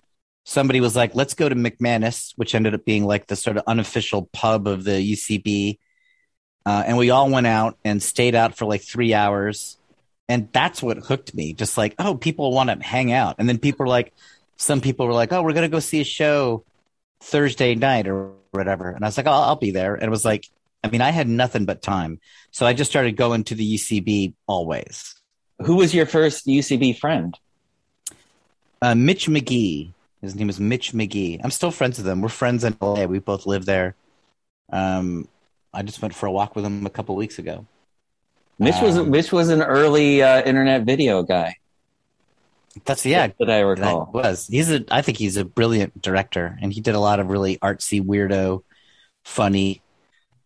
somebody 0.45 0.79
was 0.79 0.95
like, 0.95 1.15
"Let's 1.15 1.33
go 1.33 1.49
to 1.49 1.55
McManus," 1.55 2.33
which 2.37 2.55
ended 2.55 2.73
up 2.73 2.85
being 2.85 3.05
like 3.05 3.27
the 3.27 3.35
sort 3.35 3.57
of 3.57 3.63
unofficial 3.67 4.29
pub 4.31 4.67
of 4.67 4.83
the 4.83 5.01
UCB. 5.01 5.79
Uh, 6.65 6.83
and 6.87 6.97
we 6.97 7.09
all 7.11 7.29
went 7.29 7.47
out 7.47 7.77
and 7.83 8.01
stayed 8.01 8.35
out 8.35 8.57
for 8.57 8.65
like 8.65 8.81
three 8.81 9.13
hours, 9.13 9.77
and 10.29 10.49
that's 10.53 10.81
what 10.81 10.97
hooked 10.97 11.35
me. 11.35 11.53
Just 11.53 11.77
like, 11.77 11.93
oh, 11.99 12.15
people 12.15 12.53
want 12.53 12.69
to 12.69 12.87
hang 12.87 13.11
out, 13.11 13.35
and 13.37 13.49
then 13.49 13.57
people 13.57 13.85
were 13.85 13.89
like, 13.89 14.13
some 14.57 14.81
people 14.81 15.07
were 15.07 15.13
like, 15.13 15.31
"Oh, 15.33 15.41
we're 15.41 15.53
gonna 15.53 15.69
go 15.69 15.79
see 15.79 16.01
a 16.01 16.05
show 16.05 16.63
Thursday 17.21 17.75
night 17.75 18.07
or 18.07 18.31
whatever," 18.51 18.89
and 18.89 19.03
I 19.03 19.07
was 19.07 19.17
like, 19.17 19.27
"Oh, 19.27 19.31
I'll 19.31 19.55
be 19.55 19.71
there." 19.71 19.95
And 19.95 20.03
it 20.03 20.09
was 20.09 20.25
like, 20.25 20.47
I 20.83 20.89
mean, 20.89 21.01
I 21.01 21.09
had 21.09 21.27
nothing 21.27 21.65
but 21.65 21.81
time, 21.81 22.19
so 22.51 22.65
I 22.65 22.73
just 22.73 22.91
started 22.91 23.17
going 23.17 23.43
to 23.45 23.55
the 23.55 23.75
UCB 23.75 24.33
always. 24.47 25.15
Who 25.63 25.77
was 25.77 25.93
your 25.93 26.05
first 26.05 26.45
UCB 26.45 26.99
friend? 26.99 27.37
Uh, 28.81 28.93
Mitch 28.93 29.27
McGee. 29.27 29.91
His 30.21 30.35
name 30.35 30.49
is 30.49 30.59
Mitch 30.59 30.91
McGee. 30.93 31.39
I'm 31.43 31.51
still 31.51 31.71
friends 31.71 31.97
with 31.97 32.07
him. 32.07 32.21
We're 32.21 32.29
friends 32.29 32.63
in 32.63 32.75
LA. 32.81 33.05
We 33.05 33.19
both 33.19 33.45
live 33.45 33.65
there. 33.65 33.95
Um, 34.71 35.27
I 35.73 35.81
just 35.83 36.01
went 36.01 36.13
for 36.15 36.25
a 36.25 36.31
walk 36.31 36.55
with 36.55 36.65
him 36.65 36.85
a 36.85 36.89
couple 36.89 37.15
weeks 37.15 37.39
ago. 37.39 37.65
Mitch 38.59 38.81
was 38.81 38.97
Um, 38.97 39.11
Mitch 39.11 39.31
was 39.31 39.49
an 39.49 39.61
early 39.61 40.23
uh, 40.23 40.41
internet 40.43 40.83
video 40.83 41.23
guy. 41.23 41.57
That's 42.83 43.05
yeah. 43.05 43.27
that 43.39 43.49
I 43.49 43.59
That 43.59 43.65
recall. 43.65 44.09
was 44.13 44.47
he's 44.47 44.69
a. 44.71 44.83
I 44.91 45.01
think 45.01 45.17
he's 45.17 45.37
a 45.37 45.45
brilliant 45.45 46.01
director, 46.01 46.57
and 46.61 46.73
he 46.73 46.81
did 46.81 46.93
a 46.95 46.99
lot 46.99 47.19
of 47.21 47.29
really 47.29 47.57
artsy, 47.59 48.03
weirdo, 48.03 48.63
funny 49.23 49.81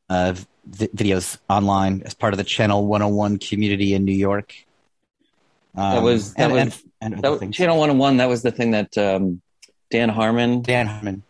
uh, 0.10 0.36
vi- 0.66 0.88
videos 0.96 1.38
online 1.50 2.04
as 2.06 2.14
part 2.14 2.34
of 2.34 2.38
the 2.38 2.44
Channel 2.44 2.86
101 2.86 3.40
community 3.40 3.94
in 3.96 4.06
New 4.06 4.14
York. 4.14 4.54
Um, 5.76 5.96
That 5.96 6.04
was- 6.04 6.34
that 6.36 6.44
and, 6.44 6.54
was- 6.54 6.84
and, 7.02 7.14
and 7.16 7.24
That 7.24 7.32
was. 7.32 7.56
Channel 7.56 7.78
One 7.80 7.98
One. 7.98 8.18
That 8.18 8.30
was 8.30 8.42
the 8.44 8.52
thing 8.52 8.72
that 8.72 8.96
um, 8.98 9.42
Dan 9.90 10.10
Harmon 10.10 10.62
Dan 10.62 10.86
Harmon. 10.88 11.24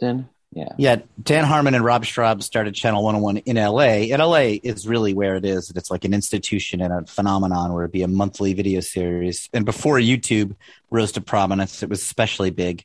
did. 0.00 0.24
Yeah. 0.52 0.68
Yeah, 0.78 0.96
Dan 1.22 1.44
Harmon 1.44 1.74
and 1.74 1.84
Rob 1.84 2.04
Schrab 2.04 2.42
started 2.42 2.74
Channel 2.74 3.02
101 3.04 3.38
in 3.38 3.56
LA. 3.56 4.12
And 4.14 4.22
LA 4.22 4.56
is 4.62 4.88
really 4.88 5.12
where 5.12 5.36
it 5.36 5.44
is. 5.44 5.70
It's 5.76 5.90
like 5.90 6.04
an 6.04 6.14
institution 6.14 6.80
and 6.80 6.92
a 6.92 7.04
phenomenon 7.06 7.72
where 7.72 7.84
it'd 7.84 7.92
be 7.92 8.02
a 8.02 8.08
monthly 8.08 8.54
video 8.54 8.80
series. 8.80 9.50
And 9.52 9.64
before 9.66 9.98
YouTube 9.98 10.56
rose 10.90 11.12
to 11.12 11.20
prominence, 11.20 11.82
it 11.82 11.90
was 11.90 12.00
especially 12.00 12.50
big. 12.50 12.84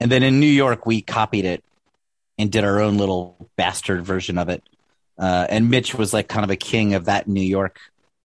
And 0.00 0.10
then 0.10 0.22
in 0.22 0.40
New 0.40 0.46
York, 0.46 0.86
we 0.86 1.02
copied 1.02 1.44
it 1.44 1.62
and 2.38 2.50
did 2.50 2.64
our 2.64 2.80
own 2.80 2.96
little 2.96 3.48
bastard 3.56 4.04
version 4.04 4.38
of 4.38 4.48
it. 4.48 4.62
Uh, 5.18 5.46
and 5.50 5.70
Mitch 5.70 5.94
was 5.94 6.14
like 6.14 6.28
kind 6.28 6.44
of 6.44 6.50
a 6.50 6.56
king 6.56 6.94
of 6.94 7.04
that 7.04 7.28
New 7.28 7.42
York 7.42 7.78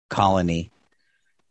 colony. 0.09 0.69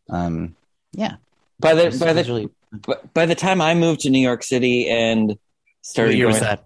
Um, 0.09 0.54
yeah. 0.92 1.16
By 1.59 1.75
the 1.75 1.97
by 1.99 2.12
the 2.12 2.23
really- 2.23 2.50
by- 2.73 2.99
by 3.12 3.26
the 3.26 3.35
time 3.35 3.61
I 3.61 3.75
moved 3.75 4.00
to 4.02 4.11
New 4.11 4.21
York 4.21 4.45
City 4.45 4.88
and 4.88 5.37
started 5.83 6.11
what 6.11 6.16
year 6.18 6.26
was 6.28 6.40
that? 6.40 6.65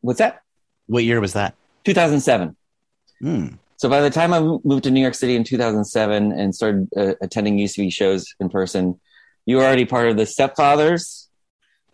What's 0.00 0.18
that? 0.18 0.42
What 0.86 1.04
year 1.04 1.20
was 1.20 1.32
that? 1.34 1.54
2007. 1.84 2.56
Hmm. 3.20 3.46
So 3.76 3.88
by 3.88 4.00
the 4.00 4.10
time 4.10 4.32
I 4.32 4.40
moved 4.40 4.84
to 4.84 4.90
New 4.90 5.00
York 5.00 5.14
City 5.14 5.34
in 5.34 5.42
2007 5.44 6.32
and 6.32 6.54
started 6.54 6.88
uh, 6.96 7.14
attending 7.20 7.58
UCB 7.58 7.92
shows 7.92 8.32
in 8.38 8.48
person, 8.48 9.00
you 9.44 9.56
were 9.56 9.64
already 9.64 9.84
part 9.84 10.08
of 10.08 10.16
the 10.16 10.22
Stepfathers. 10.24 11.26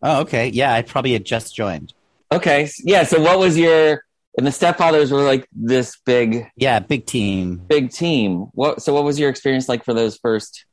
Oh, 0.02 0.20
okay. 0.20 0.48
Yeah, 0.48 0.72
I 0.74 0.82
probably 0.82 1.12
had 1.14 1.24
just 1.24 1.54
joined. 1.54 1.94
Okay, 2.30 2.68
yeah. 2.84 3.04
So 3.04 3.20
what 3.22 3.38
was 3.38 3.56
your? 3.58 4.04
And 4.36 4.46
the 4.46 4.50
Stepfathers 4.50 5.10
were 5.10 5.22
like 5.22 5.48
this 5.52 5.96
big, 6.04 6.46
Yeah, 6.56 6.78
big 6.78 7.06
team. 7.06 7.56
big 7.66 7.90
team. 7.90 8.48
What? 8.52 8.82
So 8.82 8.92
what 8.92 9.02
was 9.04 9.18
your 9.18 9.30
experience 9.30 9.68
like 9.68 9.84
for 9.84 9.94
those 9.94 10.18
first 10.18 10.66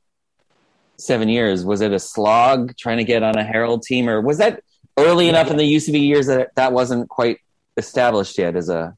seven 0.98 1.30
years? 1.30 1.64
Was 1.64 1.80
it 1.82 1.94
a 1.94 2.00
slog 2.00 2.76
trying 2.78 2.98
to 2.98 3.04
get 3.06 3.24
on 3.24 3.38
a 3.38 3.44
Harold 3.44 3.84
team, 3.84 4.10
or 4.10 4.20
was 4.22 4.38
that 4.40 4.62
early 4.98 5.30
enough 5.30 5.50
in 5.52 5.58
the 5.58 5.64
UCB 5.76 6.00
years 6.08 6.28
that 6.28 6.54
that 6.56 6.72
wasn't 6.74 7.10
quite 7.10 7.40
established 7.78 8.38
yet 8.38 8.56
as 8.56 8.70
a? 8.70 8.96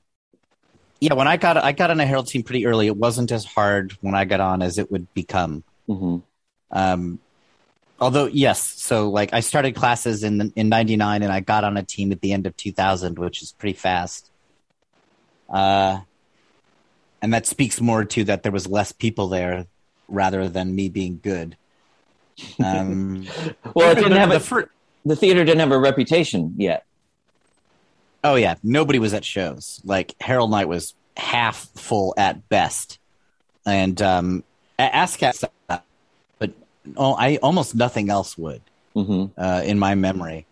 Yeah, 1.00 1.14
when 1.14 1.28
I 1.28 1.38
got 1.38 1.58
I 1.58 1.72
got 1.74 1.92
on 1.92 2.00
a 2.00 2.06
Harold 2.06 2.28
team 2.28 2.44
pretty 2.44 2.66
early. 2.66 2.88
It 2.88 2.98
wasn't 2.98 3.32
as 3.32 3.46
hard 3.46 3.94
when 4.02 4.16
I 4.16 4.26
got 4.26 4.40
on 4.40 4.62
as 4.62 4.78
it 4.78 4.92
would 4.92 5.14
become. 5.14 5.64
Mhm. 5.88 6.24
Um, 6.72 7.20
although 8.00 8.26
yes, 8.26 8.62
so 8.64 9.10
like 9.10 9.32
I 9.34 9.40
started 9.42 9.76
classes 9.76 10.24
in 10.24 10.52
in 10.56 10.70
'99 10.70 11.22
and 11.24 11.32
I 11.32 11.40
got 11.40 11.64
on 11.64 11.78
a 11.78 11.84
team 11.84 12.12
at 12.12 12.22
the 12.22 12.34
end 12.34 12.48
of 12.48 12.58
2000, 12.58 13.20
which 13.20 13.42
is 13.42 13.52
pretty 13.52 13.78
fast. 13.78 14.32
Uh, 15.50 16.00
and 17.22 17.34
that 17.34 17.46
speaks 17.46 17.80
more 17.80 18.04
to 18.06 18.24
that 18.26 18.44
there 18.44 18.52
was 18.52 18.68
less 18.68 18.92
people 18.92 19.28
there 19.30 19.66
rather 20.08 20.50
than 20.50 20.76
me 20.76 20.90
being 20.90 21.20
good. 21.22 21.58
Um, 22.64 23.26
Well, 23.74 23.92
it 23.92 23.96
didn't 23.96 24.12
have 24.18 24.30
the 24.30 24.36
a, 24.36 24.40
fir- 24.40 24.70
the 25.08 25.16
theater 25.16 25.44
didn't 25.44 25.60
have 25.60 25.72
a 25.72 25.80
reputation 25.80 26.54
yet. 26.58 26.86
Oh 28.24 28.36
yeah, 28.36 28.56
nobody 28.64 29.00
was 29.00 29.14
at 29.14 29.24
shows. 29.24 29.82
Like 29.86 30.14
Harold 30.20 30.52
Night 30.52 30.68
was 30.68 30.94
half 31.16 31.68
full 31.76 32.14
at 32.18 32.50
best, 32.50 33.00
and 33.66 34.02
um, 34.02 34.44
ASSSSCAT, 34.80 35.82
but 36.40 36.52
oh, 36.96 37.14
I 37.14 37.38
almost 37.38 37.76
nothing 37.76 38.10
else 38.10 38.38
would 38.38 38.62
hmm 38.94 39.26
uh, 39.38 39.62
in 39.64 39.80
my 39.80 39.96
memory, 39.96 40.46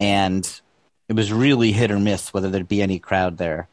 and 0.00 0.60
it 1.08 1.14
was 1.14 1.32
really 1.32 1.72
hit 1.72 1.90
or 1.90 1.98
miss 1.98 2.32
whether 2.34 2.50
there'd 2.50 2.68
be 2.68 2.82
any 2.82 2.98
crowd 2.98 3.38
there, 3.38 3.68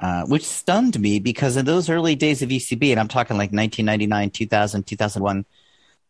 uh, 0.00 0.24
which 0.24 0.44
stunned 0.44 0.98
me 0.98 1.18
because 1.18 1.56
in 1.56 1.64
those 1.64 1.88
early 1.88 2.14
days 2.14 2.42
of 2.42 2.48
UCB, 2.48 2.90
and 2.90 3.00
I'm 3.00 3.08
talking 3.08 3.36
like 3.36 3.52
1999, 3.52 4.30
2000, 4.30 4.86
2001, 4.86 5.44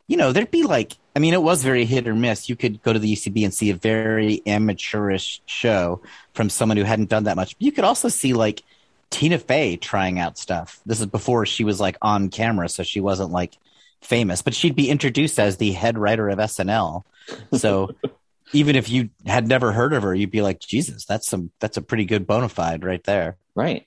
you 0.06 0.16
know, 0.16 0.32
there'd 0.32 0.50
be 0.50 0.64
like, 0.64 0.92
I 1.14 1.18
mean, 1.18 1.34
it 1.34 1.42
was 1.42 1.62
very 1.62 1.84
hit 1.84 2.08
or 2.08 2.14
miss. 2.14 2.48
You 2.48 2.56
could 2.56 2.82
go 2.82 2.92
to 2.92 2.98
the 2.98 3.12
UCB 3.12 3.44
and 3.44 3.54
see 3.54 3.70
a 3.70 3.74
very 3.74 4.42
amateurish 4.46 5.42
show 5.46 6.00
from 6.34 6.50
someone 6.50 6.76
who 6.76 6.84
hadn't 6.84 7.10
done 7.10 7.24
that 7.24 7.36
much. 7.36 7.56
But 7.56 7.62
You 7.62 7.72
could 7.72 7.84
also 7.84 8.08
see 8.08 8.32
like 8.32 8.62
Tina 9.10 9.38
Fey 9.38 9.76
trying 9.76 10.18
out 10.18 10.38
stuff. 10.38 10.80
This 10.86 11.00
is 11.00 11.06
before 11.06 11.46
she 11.46 11.64
was 11.64 11.80
like 11.80 11.96
on 12.02 12.30
camera, 12.30 12.68
so 12.68 12.82
she 12.82 13.00
wasn't 13.00 13.30
like 13.30 13.56
famous, 14.00 14.42
but 14.42 14.54
she'd 14.54 14.74
be 14.74 14.90
introduced 14.90 15.38
as 15.38 15.56
the 15.56 15.72
head 15.72 15.98
writer 15.98 16.28
of 16.28 16.38
SNL. 16.38 17.04
So 17.52 17.94
even 18.52 18.74
if 18.74 18.88
you 18.88 19.10
had 19.26 19.46
never 19.46 19.72
heard 19.72 19.92
of 19.92 20.02
her, 20.02 20.14
you'd 20.14 20.30
be 20.30 20.42
like, 20.42 20.60
Jesus, 20.60 21.04
that's 21.04 21.28
some 21.28 21.50
that's 21.60 21.76
a 21.76 21.82
pretty 21.82 22.04
good 22.04 22.26
bona 22.26 22.48
fide 22.48 22.84
right 22.84 23.02
there. 23.04 23.36
Right. 23.54 23.86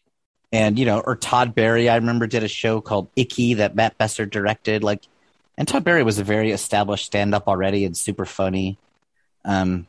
And 0.51 0.79
you 0.79 0.86
know, 0.86 1.00
or 1.00 1.15
Todd 1.15 1.55
Barry, 1.55 1.89
I 1.89 1.95
remember 1.95 2.27
did 2.27 2.43
a 2.43 2.48
show 2.48 2.81
called 2.81 3.10
Icky 3.15 3.55
that 3.55 3.75
Matt 3.75 3.98
Besser 3.98 4.25
directed. 4.25 4.84
Like, 4.84 5.03
and 5.57 5.67
Todd 5.67 5.83
Barry 5.83 6.03
was 6.03 6.19
a 6.19 6.24
very 6.24 6.51
established 6.51 7.05
stand 7.05 7.33
up 7.33 7.47
already 7.47 7.85
and 7.85 7.95
super 7.95 8.25
funny. 8.25 8.77
Um, 9.43 9.88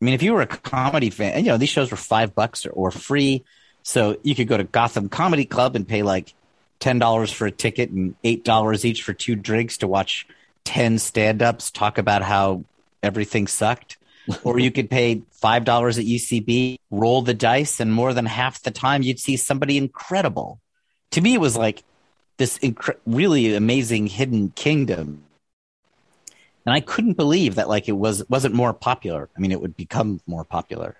I 0.00 0.04
mean, 0.04 0.14
if 0.14 0.22
you 0.22 0.32
were 0.32 0.42
a 0.42 0.46
comedy 0.46 1.10
fan, 1.10 1.32
and 1.32 1.46
you 1.46 1.52
know, 1.52 1.58
these 1.58 1.68
shows 1.68 1.90
were 1.90 1.96
five 1.96 2.34
bucks 2.34 2.66
or, 2.66 2.70
or 2.70 2.90
free, 2.90 3.44
so 3.82 4.16
you 4.22 4.34
could 4.34 4.48
go 4.48 4.56
to 4.56 4.64
Gotham 4.64 5.08
Comedy 5.08 5.44
Club 5.44 5.76
and 5.76 5.86
pay 5.86 6.02
like 6.02 6.34
ten 6.80 6.98
dollars 6.98 7.32
for 7.32 7.46
a 7.46 7.50
ticket 7.50 7.90
and 7.90 8.14
eight 8.24 8.44
dollars 8.44 8.84
each 8.84 9.02
for 9.02 9.12
two 9.12 9.36
drinks 9.36 9.78
to 9.78 9.88
watch 9.88 10.26
ten 10.64 10.98
stand 10.98 11.42
ups 11.42 11.70
talk 11.70 11.98
about 11.98 12.22
how 12.22 12.64
everything 13.02 13.46
sucked. 13.46 13.98
or 14.42 14.58
you 14.58 14.72
could 14.72 14.90
pay 14.90 15.22
five 15.30 15.64
dollars 15.64 15.98
at 15.98 16.04
UCB, 16.04 16.78
roll 16.90 17.22
the 17.22 17.34
dice, 17.34 17.80
and 17.80 17.92
more 17.92 18.12
than 18.12 18.26
half 18.26 18.62
the 18.62 18.70
time 18.70 19.02
you'd 19.02 19.20
see 19.20 19.36
somebody 19.36 19.78
incredible. 19.78 20.60
To 21.12 21.20
me, 21.20 21.34
it 21.34 21.40
was 21.40 21.56
like 21.56 21.84
this 22.36 22.58
incre- 22.58 22.98
really 23.06 23.54
amazing 23.54 24.06
hidden 24.08 24.50
kingdom, 24.50 25.24
and 26.64 26.74
I 26.74 26.80
couldn't 26.80 27.14
believe 27.14 27.54
that 27.56 27.68
like 27.68 27.88
it 27.88 27.92
was 27.92 28.28
wasn't 28.28 28.54
more 28.54 28.72
popular. 28.72 29.28
I 29.36 29.40
mean, 29.40 29.52
it 29.52 29.60
would 29.60 29.76
become 29.76 30.20
more 30.26 30.44
popular, 30.44 30.96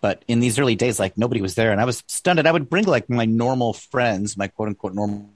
but 0.00 0.24
in 0.28 0.40
these 0.40 0.58
early 0.58 0.76
days, 0.76 0.98
like 0.98 1.18
nobody 1.18 1.42
was 1.42 1.54
there, 1.54 1.72
and 1.72 1.80
I 1.80 1.84
was 1.84 2.02
stunned. 2.06 2.38
And 2.38 2.48
I 2.48 2.52
would 2.52 2.70
bring 2.70 2.84
like 2.84 3.10
my 3.10 3.24
normal 3.24 3.72
friends, 3.72 4.36
my 4.36 4.48
quote 4.48 4.68
unquote 4.68 4.94
normal 4.94 5.30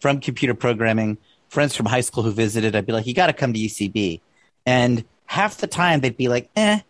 from 0.00 0.20
computer 0.20 0.54
programming, 0.54 1.18
friends 1.48 1.76
from 1.76 1.86
high 1.86 2.00
school 2.00 2.22
who 2.22 2.32
visited. 2.32 2.74
I'd 2.74 2.86
be 2.86 2.92
like, 2.92 3.06
"You 3.06 3.14
got 3.14 3.28
to 3.28 3.32
come 3.32 3.52
to 3.52 3.58
UCB," 3.58 4.20
and 4.64 5.04
half 5.26 5.58
the 5.58 5.66
time 5.66 6.00
they'd 6.00 6.16
be 6.16 6.28
like, 6.28 6.50
"Eh, 6.56 6.80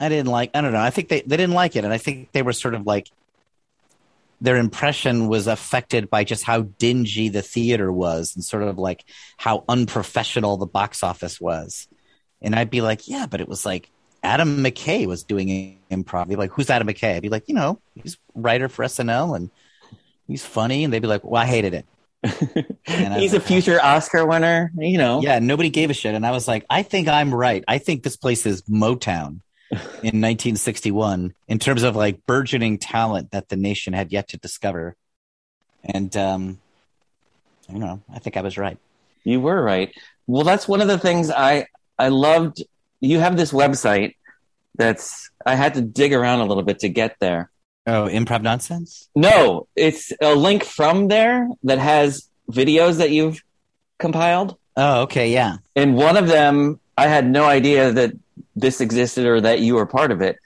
I 0.00 0.08
didn't 0.08 0.30
like. 0.30 0.50
I 0.54 0.60
don't 0.60 0.72
know. 0.72 0.80
I 0.80 0.90
think 0.90 1.08
they 1.08 1.20
they 1.22 1.36
didn't 1.36 1.54
like 1.54 1.76
it, 1.76 1.84
and 1.84 1.92
I 1.92 1.98
think 1.98 2.32
they 2.32 2.42
were 2.42 2.52
sort 2.52 2.74
of 2.74 2.86
like 2.86 3.10
their 4.40 4.56
impression 4.56 5.28
was 5.28 5.46
affected 5.46 6.10
by 6.10 6.24
just 6.24 6.44
how 6.44 6.62
dingy 6.62 7.28
the 7.28 7.42
theater 7.42 7.92
was, 7.92 8.34
and 8.34 8.44
sort 8.44 8.62
of 8.62 8.78
like 8.78 9.04
how 9.36 9.64
unprofessional 9.68 10.56
the 10.56 10.66
box 10.66 11.02
office 11.02 11.40
was. 11.40 11.88
And 12.42 12.54
I'd 12.54 12.70
be 12.70 12.80
like, 12.80 13.08
"Yeah, 13.08 13.26
but 13.26 13.40
it 13.40 13.48
was 13.48 13.64
like." 13.64 13.90
Adam 14.22 14.62
McKay 14.62 15.06
was 15.06 15.24
doing 15.24 15.78
improv. 15.90 16.28
Be 16.28 16.36
like, 16.36 16.50
who's 16.50 16.68
Adam 16.68 16.86
McKay? 16.86 17.16
I'd 17.16 17.22
be 17.22 17.30
like, 17.30 17.48
you 17.48 17.54
know, 17.54 17.80
he's 17.94 18.18
writer 18.34 18.68
for 18.68 18.84
SNL 18.84 19.34
and 19.34 19.50
he's 20.26 20.44
funny. 20.44 20.84
And 20.84 20.92
they'd 20.92 21.00
be 21.00 21.08
like, 21.08 21.24
well, 21.24 21.40
I 21.40 21.46
hated 21.46 21.72
it. 21.72 21.86
He's 22.86 23.32
a 23.32 23.36
like, 23.36 23.46
future 23.46 23.82
Oscar 23.82 24.26
winner. 24.26 24.70
You 24.76 24.98
know. 24.98 25.22
Yeah, 25.22 25.38
nobody 25.38 25.70
gave 25.70 25.88
a 25.88 25.94
shit. 25.94 26.14
And 26.14 26.26
I 26.26 26.32
was 26.32 26.46
like, 26.46 26.66
I 26.68 26.82
think 26.82 27.08
I'm 27.08 27.34
right. 27.34 27.64
I 27.66 27.78
think 27.78 28.02
this 28.02 28.16
place 28.16 28.44
is 28.44 28.60
Motown 28.62 29.40
in 29.70 30.20
1961 30.20 31.34
in 31.48 31.58
terms 31.58 31.82
of 31.82 31.94
like 31.96 32.26
burgeoning 32.26 32.78
talent 32.78 33.30
that 33.30 33.48
the 33.48 33.56
nation 33.56 33.92
had 33.92 34.12
yet 34.12 34.28
to 34.28 34.36
discover. 34.36 34.96
And, 35.84 36.14
um, 36.16 36.58
you 37.68 37.78
know, 37.78 38.00
I 38.12 38.18
think 38.18 38.36
I 38.36 38.42
was 38.42 38.58
right. 38.58 38.78
You 39.24 39.40
were 39.40 39.62
right. 39.62 39.94
Well, 40.26 40.44
that's 40.44 40.66
one 40.66 40.80
of 40.80 40.88
the 40.88 40.98
things 40.98 41.30
I 41.30 41.66
I 41.98 42.08
loved. 42.08 42.62
You 43.00 43.18
have 43.20 43.36
this 43.36 43.52
website 43.52 44.14
that's 44.76 45.30
I 45.44 45.54
had 45.54 45.74
to 45.74 45.82
dig 45.82 46.12
around 46.12 46.40
a 46.40 46.46
little 46.46 46.62
bit 46.62 46.80
to 46.80 46.88
get 46.88 47.16
there. 47.20 47.50
Oh, 47.86 48.08
improv 48.10 48.42
nonsense. 48.42 49.08
No, 49.14 49.66
it's 49.76 50.12
a 50.20 50.34
link 50.34 50.64
from 50.64 51.08
there 51.08 51.48
that 51.64 51.78
has 51.78 52.28
videos 52.50 52.98
that 52.98 53.10
you've 53.10 53.42
compiled. 53.98 54.56
Oh, 54.76 55.02
okay, 55.02 55.32
yeah. 55.32 55.56
And 55.74 55.96
one 55.96 56.16
of 56.16 56.28
them, 56.28 56.78
I 56.96 57.06
had 57.06 57.28
no 57.28 57.44
idea 57.44 57.92
that 57.92 58.12
this 58.56 58.80
existed 58.80 59.26
or 59.26 59.40
that 59.40 59.60
you 59.60 59.74
were 59.74 59.86
part 59.86 60.10
of 60.10 60.20
it. 60.20 60.38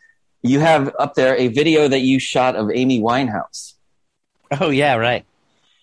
You 0.42 0.60
have 0.60 0.94
up 0.98 1.14
there 1.14 1.36
a 1.36 1.48
video 1.48 1.88
that 1.88 2.00
you 2.00 2.18
shot 2.18 2.56
of 2.56 2.70
Amy 2.72 3.00
Winehouse. 3.00 3.74
Oh, 4.60 4.70
yeah, 4.70 4.94
right. 4.96 5.24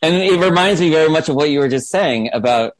And 0.01 0.15
it 0.15 0.39
reminds 0.39 0.79
me 0.81 0.89
very 0.89 1.09
much 1.09 1.29
of 1.29 1.35
what 1.35 1.49
you 1.49 1.59
were 1.59 1.69
just 1.69 1.89
saying 1.89 2.29
about 2.33 2.75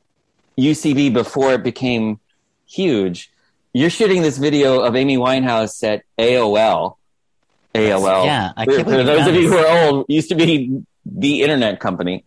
UCB 0.58 1.14
before 1.14 1.54
it 1.54 1.64
became 1.64 2.20
huge. 2.68 3.32
You're 3.74 3.90
shooting 3.90 4.22
this 4.22 4.38
video 4.38 4.82
of 4.82 4.96
Amy 4.96 5.18
Winehouse 5.18 5.84
at 5.84 6.04
AOL. 6.18 6.98
AOL. 7.74 8.26
Yeah, 8.26 8.52
I 8.56 8.66
for, 8.66 8.84
for 8.84 9.04
those 9.04 9.28
of 9.28 9.36
you 9.36 9.48
who 9.50 9.58
are 9.58 9.88
old, 9.88 10.06
used 10.10 10.30
to 10.30 10.36
be 10.36 10.82
the 11.06 11.42
internet 11.42 11.80
company. 11.80 12.24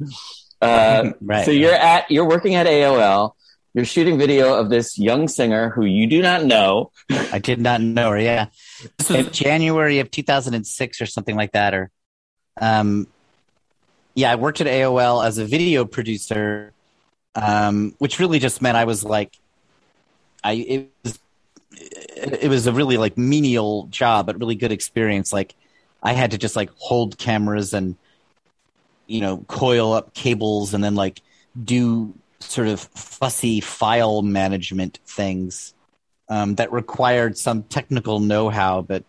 Uh, 0.60 1.12
Right. 1.20 1.44
So 1.44 1.50
you're 1.50 1.74
at 1.74 2.10
you're 2.10 2.26
working 2.26 2.54
at 2.54 2.66
AOL. 2.66 3.32
You're 3.74 3.84
shooting 3.84 4.18
video 4.18 4.54
of 4.54 4.70
this 4.70 4.96
young 5.00 5.26
singer 5.26 5.68
who 5.70 5.84
you 5.84 6.06
do 6.06 6.22
not 6.22 6.44
know. 6.44 6.92
I 7.10 7.40
did 7.40 7.60
not 7.60 7.80
know 7.80 8.10
her. 8.10 8.20
Yeah, 8.20 8.46
this 8.96 9.10
was 9.10 9.26
January 9.28 9.98
of 9.98 10.12
2006 10.12 11.00
or 11.00 11.06
something 11.06 11.34
like 11.34 11.52
that. 11.52 11.74
Or, 11.74 11.90
um, 12.60 13.08
yeah, 14.14 14.30
I 14.30 14.36
worked 14.36 14.60
at 14.60 14.68
AOL 14.68 15.26
as 15.26 15.38
a 15.38 15.44
video 15.44 15.84
producer, 15.84 16.72
um, 17.34 17.96
which 17.98 18.20
really 18.20 18.38
just 18.38 18.62
meant 18.62 18.76
I 18.76 18.84
was 18.84 19.02
like, 19.02 19.36
I 20.44 20.52
it 20.52 20.92
was 21.02 21.18
it 21.72 22.48
was 22.48 22.68
a 22.68 22.72
really 22.72 22.96
like 22.96 23.18
menial 23.18 23.88
job, 23.88 24.26
but 24.26 24.38
really 24.38 24.54
good 24.54 24.70
experience. 24.70 25.32
Like, 25.32 25.56
I 26.00 26.12
had 26.12 26.30
to 26.30 26.38
just 26.38 26.54
like 26.54 26.70
hold 26.76 27.18
cameras 27.18 27.74
and 27.74 27.96
you 29.08 29.20
know 29.20 29.38
coil 29.48 29.92
up 29.92 30.14
cables 30.14 30.74
and 30.74 30.84
then 30.84 30.94
like 30.94 31.20
do 31.60 32.14
sort 32.50 32.68
of 32.68 32.80
fussy 32.80 33.60
file 33.60 34.22
management 34.22 34.98
things 35.06 35.74
um, 36.28 36.54
that 36.56 36.72
required 36.72 37.36
some 37.36 37.62
technical 37.64 38.20
know-how, 38.20 38.82
but 38.82 39.04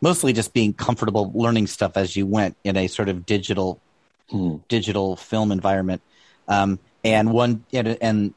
mostly 0.00 0.32
just 0.32 0.52
being 0.52 0.72
comfortable 0.72 1.30
learning 1.34 1.66
stuff 1.66 1.96
as 1.96 2.16
you 2.16 2.26
went 2.26 2.56
in 2.64 2.76
a 2.76 2.86
sort 2.86 3.08
of 3.08 3.26
digital 3.26 3.80
Hmm. 4.30 4.56
digital 4.68 5.16
film 5.16 5.50
environment. 5.50 6.02
Um, 6.46 6.78
and 7.04 7.32
one 7.32 7.64
and, 7.72 7.98
and 8.00 8.34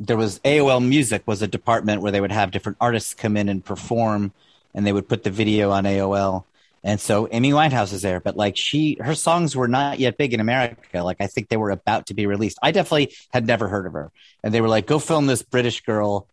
there 0.00 0.16
was 0.16 0.40
AOL 0.40 0.84
Music 0.86 1.22
was 1.26 1.42
a 1.42 1.46
department 1.46 2.02
where 2.02 2.10
they 2.10 2.20
would 2.20 2.32
have 2.32 2.50
different 2.50 2.78
artists 2.80 3.14
come 3.14 3.36
in 3.36 3.48
and 3.48 3.64
perform, 3.64 4.32
and 4.74 4.84
they 4.84 4.92
would 4.92 5.08
put 5.08 5.22
the 5.22 5.30
video 5.30 5.70
on 5.70 5.84
AOL. 5.84 6.44
And 6.84 7.00
so 7.00 7.28
Amy 7.30 7.50
Winehouse 7.50 7.92
is 7.92 8.02
there, 8.02 8.20
but 8.20 8.36
like 8.36 8.56
she, 8.56 8.98
her 9.00 9.14
songs 9.14 9.56
were 9.56 9.68
not 9.68 9.98
yet 9.98 10.16
big 10.16 10.32
in 10.32 10.40
America. 10.40 11.02
Like 11.02 11.16
I 11.20 11.26
think 11.26 11.48
they 11.48 11.56
were 11.56 11.70
about 11.70 12.06
to 12.06 12.14
be 12.14 12.26
released. 12.26 12.58
I 12.62 12.70
definitely 12.70 13.14
had 13.32 13.46
never 13.46 13.68
heard 13.68 13.86
of 13.86 13.92
her, 13.94 14.12
and 14.44 14.54
they 14.54 14.60
were 14.60 14.68
like, 14.68 14.86
"Go 14.86 14.98
film 14.98 15.26
this 15.26 15.42
British 15.42 15.80
girl." 15.82 16.28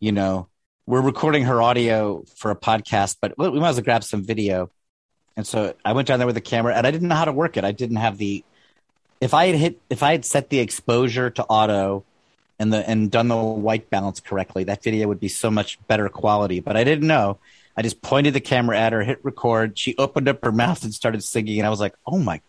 You 0.00 0.12
know, 0.12 0.48
we're 0.86 1.02
recording 1.02 1.44
her 1.44 1.60
audio 1.60 2.24
for 2.36 2.50
a 2.50 2.56
podcast, 2.56 3.16
but 3.20 3.36
we 3.36 3.50
might 3.50 3.68
as 3.68 3.76
well 3.76 3.84
grab 3.84 4.04
some 4.04 4.22
video. 4.24 4.70
And 5.36 5.46
so 5.46 5.74
I 5.84 5.92
went 5.92 6.08
down 6.08 6.18
there 6.18 6.26
with 6.26 6.36
the 6.36 6.40
camera, 6.40 6.74
and 6.74 6.86
I 6.86 6.90
didn't 6.90 7.08
know 7.08 7.14
how 7.14 7.24
to 7.26 7.32
work 7.32 7.56
it. 7.56 7.64
I 7.64 7.72
didn't 7.72 7.96
have 7.96 8.18
the. 8.18 8.44
If 9.20 9.34
I 9.34 9.46
had 9.46 9.56
hit, 9.56 9.80
if 9.90 10.02
I 10.02 10.12
had 10.12 10.24
set 10.24 10.48
the 10.48 10.60
exposure 10.60 11.30
to 11.30 11.44
auto, 11.44 12.04
and 12.58 12.72
the 12.72 12.88
and 12.88 13.10
done 13.10 13.28
the 13.28 13.36
white 13.36 13.90
balance 13.90 14.20
correctly, 14.20 14.64
that 14.64 14.82
video 14.82 15.08
would 15.08 15.20
be 15.20 15.28
so 15.28 15.50
much 15.50 15.78
better 15.86 16.08
quality. 16.08 16.60
But 16.60 16.76
I 16.76 16.84
didn't 16.84 17.06
know. 17.06 17.38
I 17.76 17.82
just 17.82 18.02
pointed 18.02 18.34
the 18.34 18.40
camera 18.40 18.78
at 18.78 18.92
her, 18.92 19.02
hit 19.02 19.24
record. 19.24 19.78
She 19.78 19.96
opened 19.96 20.28
up 20.28 20.44
her 20.44 20.52
mouth 20.52 20.84
and 20.84 20.94
started 20.94 21.24
singing, 21.24 21.58
and 21.58 21.66
I 21.66 21.70
was 21.70 21.80
like, 21.80 21.94
"Oh 22.06 22.18
my, 22.18 22.40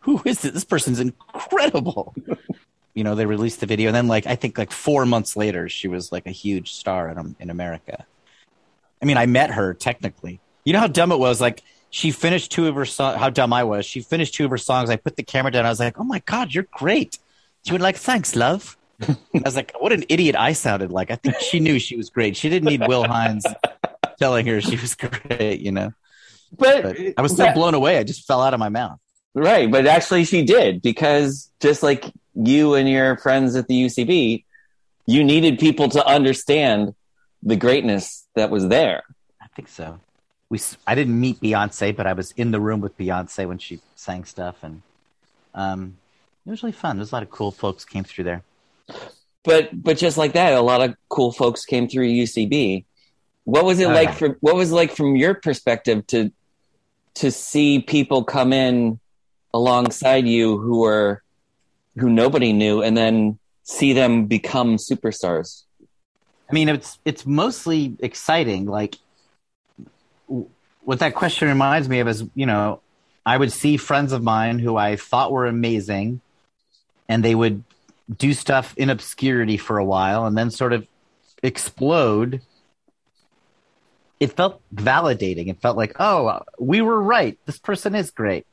who 0.00 0.22
is 0.24 0.42
this? 0.42 0.52
This 0.52 0.64
person's 0.64 1.00
incredible." 1.00 2.14
you 2.94 3.04
know, 3.04 3.14
they 3.14 3.26
released 3.26 3.60
the 3.60 3.66
video, 3.66 3.88
and 3.88 3.96
then 3.96 4.08
like 4.08 4.26
I 4.26 4.36
think 4.36 4.58
like 4.58 4.70
four 4.70 5.06
months 5.06 5.36
later, 5.36 5.68
she 5.68 5.88
was 5.88 6.12
like 6.12 6.26
a 6.26 6.30
huge 6.30 6.72
star 6.72 7.08
in 7.08 7.18
um, 7.18 7.36
in 7.40 7.50
America. 7.50 8.06
I 9.02 9.04
mean, 9.04 9.16
I 9.16 9.26
met 9.26 9.50
her 9.50 9.74
technically. 9.74 10.40
You 10.64 10.72
know 10.72 10.80
how 10.80 10.86
dumb 10.86 11.12
it 11.12 11.18
was? 11.18 11.40
Like 11.40 11.62
she 11.90 12.10
finished 12.10 12.52
two 12.52 12.68
of 12.68 12.74
her 12.74 12.84
songs. 12.84 13.18
How 13.18 13.30
dumb 13.30 13.52
I 13.52 13.64
was. 13.64 13.84
She 13.86 14.00
finished 14.00 14.34
two 14.34 14.44
of 14.44 14.50
her 14.50 14.58
songs. 14.58 14.88
I 14.88 14.96
put 14.96 15.16
the 15.16 15.22
camera 15.22 15.50
down. 15.50 15.66
I 15.66 15.70
was 15.70 15.80
like, 15.80 15.98
"Oh 15.98 16.04
my 16.04 16.20
god, 16.20 16.54
you're 16.54 16.68
great." 16.72 17.18
She 17.64 17.72
would 17.72 17.82
like, 17.82 17.96
"Thanks, 17.96 18.36
love." 18.36 18.76
I 19.08 19.16
was 19.44 19.56
like, 19.56 19.72
"What 19.78 19.92
an 19.92 20.04
idiot 20.08 20.36
I 20.36 20.52
sounded 20.52 20.92
like." 20.92 21.10
I 21.10 21.16
think 21.16 21.36
she 21.40 21.60
knew 21.60 21.78
she 21.78 21.96
was 21.96 22.08
great. 22.10 22.36
She 22.36 22.48
didn't 22.48 22.68
need 22.68 22.86
Will 22.86 23.04
Hines 23.04 23.44
telling 24.18 24.46
her 24.46 24.60
she 24.60 24.76
was 24.80 24.94
great. 24.94 25.60
You 25.60 25.72
know, 25.72 25.92
But, 26.56 26.82
but 26.82 26.96
I 27.16 27.22
was 27.22 27.36
so 27.36 27.52
blown 27.52 27.74
away. 27.74 27.98
I 27.98 28.04
just 28.04 28.26
fell 28.26 28.42
out 28.42 28.54
of 28.54 28.60
my 28.60 28.68
mouth. 28.68 28.98
Right, 29.34 29.70
but 29.70 29.86
actually 29.86 30.24
she 30.24 30.44
did 30.44 30.80
because 30.80 31.50
just 31.60 31.82
like 31.82 32.10
you 32.34 32.74
and 32.74 32.88
your 32.88 33.18
friends 33.18 33.54
at 33.54 33.68
the 33.68 33.84
UCB, 33.84 34.44
you 35.06 35.24
needed 35.24 35.58
people 35.58 35.90
to 35.90 36.04
understand 36.06 36.94
the 37.42 37.56
greatness 37.56 38.26
that 38.34 38.50
was 38.50 38.68
there. 38.68 39.02
I 39.42 39.46
think 39.54 39.68
so. 39.68 40.00
We 40.48 40.58
I 40.86 40.94
didn't 40.94 41.20
meet 41.20 41.40
Beyonce, 41.40 41.94
but 41.94 42.06
I 42.06 42.14
was 42.14 42.30
in 42.32 42.50
the 42.50 42.60
room 42.60 42.80
with 42.80 42.96
Beyonce 42.96 43.46
when 43.46 43.58
she 43.58 43.80
sang 43.94 44.24
stuff, 44.24 44.56
and 44.62 44.80
um, 45.54 45.98
it 46.46 46.50
was 46.50 46.62
really 46.62 46.72
fun. 46.72 46.96
There's 46.96 47.12
a 47.12 47.14
lot 47.14 47.22
of 47.22 47.30
cool 47.30 47.50
folks 47.50 47.84
came 47.84 48.04
through 48.04 48.24
there. 48.24 48.42
But 49.44 49.82
but 49.82 49.96
just 49.98 50.16
like 50.16 50.32
that, 50.32 50.54
a 50.54 50.60
lot 50.60 50.82
of 50.82 50.96
cool 51.08 51.32
folks 51.32 51.64
came 51.64 51.88
through 51.88 52.08
UCB. 52.08 52.84
What 53.46 53.64
was 53.64 53.78
it 53.78 53.86
Oh, 53.86 53.92
like 53.92 54.12
from 54.14 54.36
what 54.40 54.56
was 54.56 54.72
it 54.72 54.74
like 54.74 54.94
from 54.94 55.14
your 55.14 55.34
perspective 55.34 56.04
to 56.08 56.32
to 57.14 57.30
see 57.30 57.80
people 57.80 58.24
come 58.24 58.52
in 58.52 58.98
alongside 59.54 60.26
you 60.26 60.58
who 60.58 60.80
were 60.80 61.22
who 61.96 62.10
nobody 62.10 62.52
knew 62.52 62.82
and 62.82 62.96
then 62.96 63.38
see 63.62 63.92
them 63.92 64.26
become 64.26 64.76
superstars? 64.76 65.62
I 66.50 66.54
mean, 66.54 66.68
it's 66.68 66.98
it's 67.04 67.24
mostly 67.24 67.96
exciting. 68.00 68.66
Like 68.66 68.96
what 70.82 70.98
that 70.98 71.14
question 71.14 71.46
reminds 71.46 71.88
me 71.88 72.00
of 72.00 72.08
is, 72.08 72.24
you 72.34 72.46
know, 72.46 72.80
I 73.24 73.36
would 73.36 73.52
see 73.52 73.76
friends 73.76 74.10
of 74.12 74.24
mine 74.24 74.58
who 74.58 74.76
I 74.76 74.96
thought 74.96 75.30
were 75.30 75.46
amazing, 75.46 76.20
and 77.08 77.24
they 77.24 77.34
would 77.36 77.62
do 78.18 78.34
stuff 78.34 78.74
in 78.76 78.90
obscurity 78.90 79.56
for 79.56 79.78
a 79.78 79.84
while, 79.84 80.26
and 80.26 80.36
then 80.36 80.50
sort 80.50 80.72
of 80.72 80.84
explode. 81.44 82.42
It 84.18 84.36
felt 84.36 84.62
validating. 84.74 85.48
It 85.48 85.60
felt 85.60 85.76
like, 85.76 85.96
oh, 86.00 86.40
we 86.58 86.80
were 86.80 87.00
right. 87.00 87.38
This 87.46 87.58
person 87.58 87.94
is 87.94 88.10
great. 88.10 88.46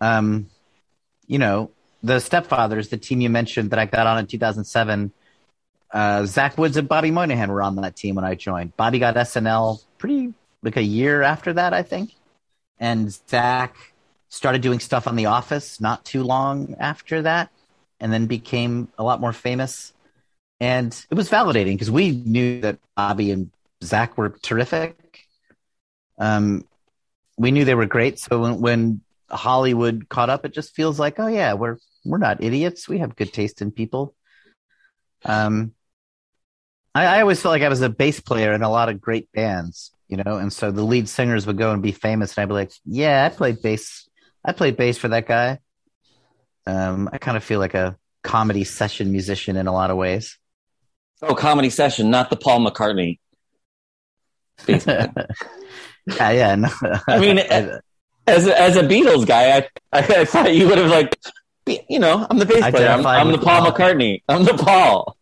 Um, 0.00 0.48
you 1.26 1.38
know, 1.38 1.70
the 2.02 2.14
Stepfathers, 2.14 2.90
the 2.90 2.96
team 2.96 3.20
you 3.20 3.30
mentioned 3.30 3.70
that 3.70 3.78
I 3.78 3.86
got 3.86 4.06
on 4.06 4.18
in 4.18 4.26
2007 4.26 5.12
uh, 5.90 6.26
Zach 6.26 6.58
Woods 6.58 6.76
and 6.76 6.88
Bobby 6.88 7.10
Moynihan 7.10 7.50
were 7.50 7.62
on 7.62 7.76
that 7.76 7.96
team 7.96 8.14
when 8.14 8.24
I 8.24 8.34
joined. 8.34 8.76
Bobby 8.76 8.98
got 8.98 9.14
SNL 9.14 9.82
pretty 9.96 10.34
like 10.62 10.76
a 10.76 10.82
year 10.82 11.22
after 11.22 11.52
that, 11.54 11.72
I 11.72 11.82
think, 11.82 12.14
and 12.78 13.10
Zach 13.28 13.76
started 14.28 14.60
doing 14.60 14.80
stuff 14.80 15.06
on 15.06 15.16
The 15.16 15.26
Office 15.26 15.80
not 15.80 16.04
too 16.04 16.22
long 16.22 16.76
after 16.78 17.22
that, 17.22 17.50
and 18.00 18.12
then 18.12 18.26
became 18.26 18.88
a 18.98 19.02
lot 19.02 19.20
more 19.20 19.32
famous. 19.32 19.92
And 20.60 20.92
it 21.10 21.14
was 21.14 21.30
validating 21.30 21.74
because 21.74 21.90
we 21.90 22.10
knew 22.10 22.60
that 22.62 22.78
Bobby 22.96 23.30
and 23.30 23.50
Zach 23.82 24.16
were 24.16 24.30
terrific. 24.30 24.96
Um, 26.18 26.64
we 27.36 27.50
knew 27.50 27.64
they 27.64 27.74
were 27.74 27.86
great. 27.86 28.18
So 28.18 28.40
when, 28.40 28.60
when 28.60 29.00
Hollywood 29.30 30.08
caught 30.08 30.30
up, 30.30 30.44
it 30.44 30.52
just 30.52 30.74
feels 30.74 30.98
like, 30.98 31.18
oh 31.18 31.28
yeah, 31.28 31.54
we're 31.54 31.78
we're 32.04 32.18
not 32.18 32.42
idiots. 32.42 32.88
We 32.88 32.98
have 32.98 33.16
good 33.16 33.32
taste 33.32 33.60
in 33.60 33.70
people. 33.70 34.14
Um, 35.24 35.74
I, 36.94 37.06
I 37.06 37.20
always 37.20 37.40
felt 37.40 37.52
like 37.52 37.62
I 37.62 37.68
was 37.68 37.82
a 37.82 37.88
bass 37.88 38.20
player 38.20 38.52
in 38.52 38.62
a 38.62 38.70
lot 38.70 38.88
of 38.88 39.00
great 39.00 39.30
bands, 39.32 39.92
you 40.08 40.16
know, 40.16 40.38
and 40.38 40.52
so 40.52 40.70
the 40.70 40.82
lead 40.82 41.08
singers 41.08 41.46
would 41.46 41.58
go 41.58 41.72
and 41.72 41.82
be 41.82 41.92
famous, 41.92 42.36
and 42.36 42.42
I'd 42.42 42.48
be 42.48 42.54
like, 42.54 42.72
"Yeah, 42.84 43.24
I 43.24 43.34
played 43.34 43.62
bass. 43.62 44.08
I 44.44 44.52
played 44.52 44.76
bass 44.76 44.98
for 44.98 45.08
that 45.08 45.26
guy." 45.26 45.60
Um, 46.66 47.08
I 47.12 47.18
kind 47.18 47.36
of 47.36 47.44
feel 47.44 47.60
like 47.60 47.74
a 47.74 47.96
comedy 48.22 48.64
session 48.64 49.10
musician 49.10 49.56
in 49.56 49.66
a 49.66 49.72
lot 49.72 49.90
of 49.90 49.96
ways. 49.96 50.38
Oh, 51.22 51.34
comedy 51.34 51.70
session, 51.70 52.10
not 52.10 52.30
the 52.30 52.36
Paul 52.36 52.60
McCartney. 52.60 53.18
Yeah, 54.66 55.10
yeah. 56.30 56.54
No. 56.54 56.68
I 57.06 57.18
mean, 57.18 57.38
as 58.26 58.46
a, 58.46 58.60
as 58.60 58.76
a 58.76 58.82
Beatles 58.82 59.26
guy, 59.26 59.58
I, 59.58 59.68
I, 59.92 59.98
I 60.20 60.24
thought 60.24 60.54
you 60.54 60.68
would 60.68 60.78
have 60.78 60.90
like, 60.90 61.18
you 61.66 61.98
know, 61.98 62.26
I'm 62.28 62.38
the 62.38 62.46
bass 62.46 62.70
player. 62.70 62.88
I'm, 62.88 63.06
I'm 63.06 63.32
the 63.32 63.38
Paul 63.38 63.62
Paul. 63.62 63.72
McCartney. 63.72 64.22
I'm 64.28 64.44
the 64.44 64.54
Paul. 64.54 65.16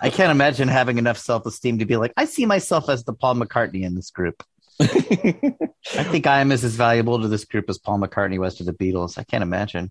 I 0.00 0.10
can't 0.10 0.30
imagine 0.30 0.68
having 0.68 0.98
enough 0.98 1.18
self 1.18 1.46
esteem 1.46 1.78
to 1.78 1.84
be 1.86 1.96
like, 1.96 2.12
I 2.16 2.26
see 2.26 2.46
myself 2.46 2.88
as 2.88 3.04
the 3.04 3.12
Paul 3.12 3.34
McCartney 3.34 3.82
in 3.82 3.94
this 3.94 4.10
group. 4.10 4.42
I 4.80 6.04
think 6.04 6.26
I 6.26 6.40
am 6.40 6.52
as, 6.52 6.64
as 6.64 6.74
valuable 6.74 7.20
to 7.20 7.28
this 7.28 7.44
group 7.44 7.68
as 7.68 7.78
Paul 7.78 7.98
McCartney 7.98 8.38
was 8.38 8.56
to 8.56 8.64
the 8.64 8.72
Beatles. 8.72 9.18
I 9.18 9.24
can't 9.24 9.42
imagine. 9.42 9.90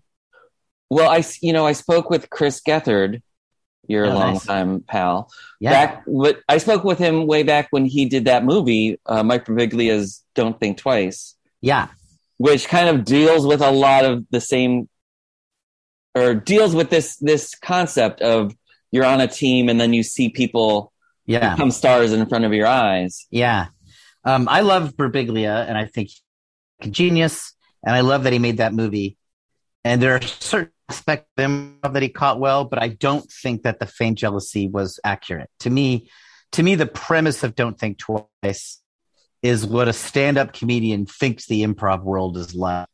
well, 0.88 1.10
I 1.10 1.22
you 1.40 1.52
know 1.52 1.66
I 1.66 1.72
spoke 1.72 2.10
with 2.10 2.30
Chris 2.30 2.60
Gethard, 2.60 3.22
your 3.90 4.06
Oh, 4.06 4.12
nice. 4.14 4.46
longtime 4.48 4.80
pal. 4.86 5.30
Yeah. 5.60 5.70
Back, 5.72 6.02
what 6.06 6.40
I 6.48 6.58
spoke 6.58 6.84
with 6.84 6.98
him 6.98 7.26
way 7.26 7.42
back 7.42 7.68
when 7.70 7.84
he 7.84 8.06
did 8.06 8.24
that 8.26 8.44
movie, 8.44 8.98
uh, 9.06 9.22
Mike 9.22 9.44
Birbiglia's 9.46 10.22
"Don't 10.34 10.58
Think 10.60 10.78
Twice," 10.78 11.34
yeah. 11.60 11.88
which 12.38 12.68
kind 12.68 12.88
of 12.88 13.04
deals 13.04 13.46
with 13.46 13.60
a 13.60 13.70
lot 13.70 14.04
of 14.04 14.24
the 14.30 14.40
same, 14.40 14.88
or 16.14 16.34
deals 16.34 16.74
with 16.74 16.90
this 16.90 17.16
this 17.16 17.54
concept 17.56 18.20
of 18.22 18.54
you're 18.92 19.04
on 19.04 19.20
a 19.20 19.28
team 19.28 19.68
and 19.68 19.80
then 19.80 19.92
you 19.92 20.02
see 20.02 20.28
people 20.28 20.92
Yeah. 21.26 21.54
become 21.54 21.70
stars 21.70 22.12
in 22.12 22.26
front 22.26 22.44
of 22.44 22.52
your 22.52 22.66
eyes. 22.66 23.26
Yeah. 23.30 23.66
Um, 24.24 24.48
I 24.48 24.60
love 24.62 24.94
Birbiglia 24.96 25.66
and 25.68 25.78
I 25.78 25.84
think 25.86 26.08
he's 26.08 26.22
a 26.88 26.90
genius. 26.90 27.54
And 27.84 27.94
I 27.94 28.00
love 28.00 28.24
that 28.24 28.32
he 28.34 28.38
made 28.38 28.58
that 28.58 28.74
movie. 28.74 29.16
And 29.84 30.02
there 30.02 30.14
are 30.14 30.22
certain 30.22 30.72
aspects 30.88 31.28
of 31.36 31.44
him 31.44 31.78
that 31.82 32.02
he 32.02 32.08
caught 32.08 32.38
well, 32.38 32.64
but 32.64 32.82
I 32.82 32.88
don't 32.88 33.30
think 33.30 33.62
that 33.62 33.80
the 33.80 33.86
faint 33.86 34.18
jealousy 34.18 34.68
was 34.68 35.00
accurate. 35.04 35.48
To 35.60 35.70
me, 35.70 36.10
to 36.52 36.62
me, 36.62 36.74
the 36.74 36.86
premise 36.86 37.42
of 37.44 37.54
Don't 37.54 37.78
Think 37.78 37.98
Twice 37.98 38.80
is 39.42 39.66
what 39.66 39.88
a 39.88 39.92
stand-up 39.92 40.52
comedian 40.52 41.06
thinks 41.06 41.46
the 41.46 41.62
improv 41.62 42.02
world 42.02 42.36
is 42.36 42.54
like, 42.54 42.88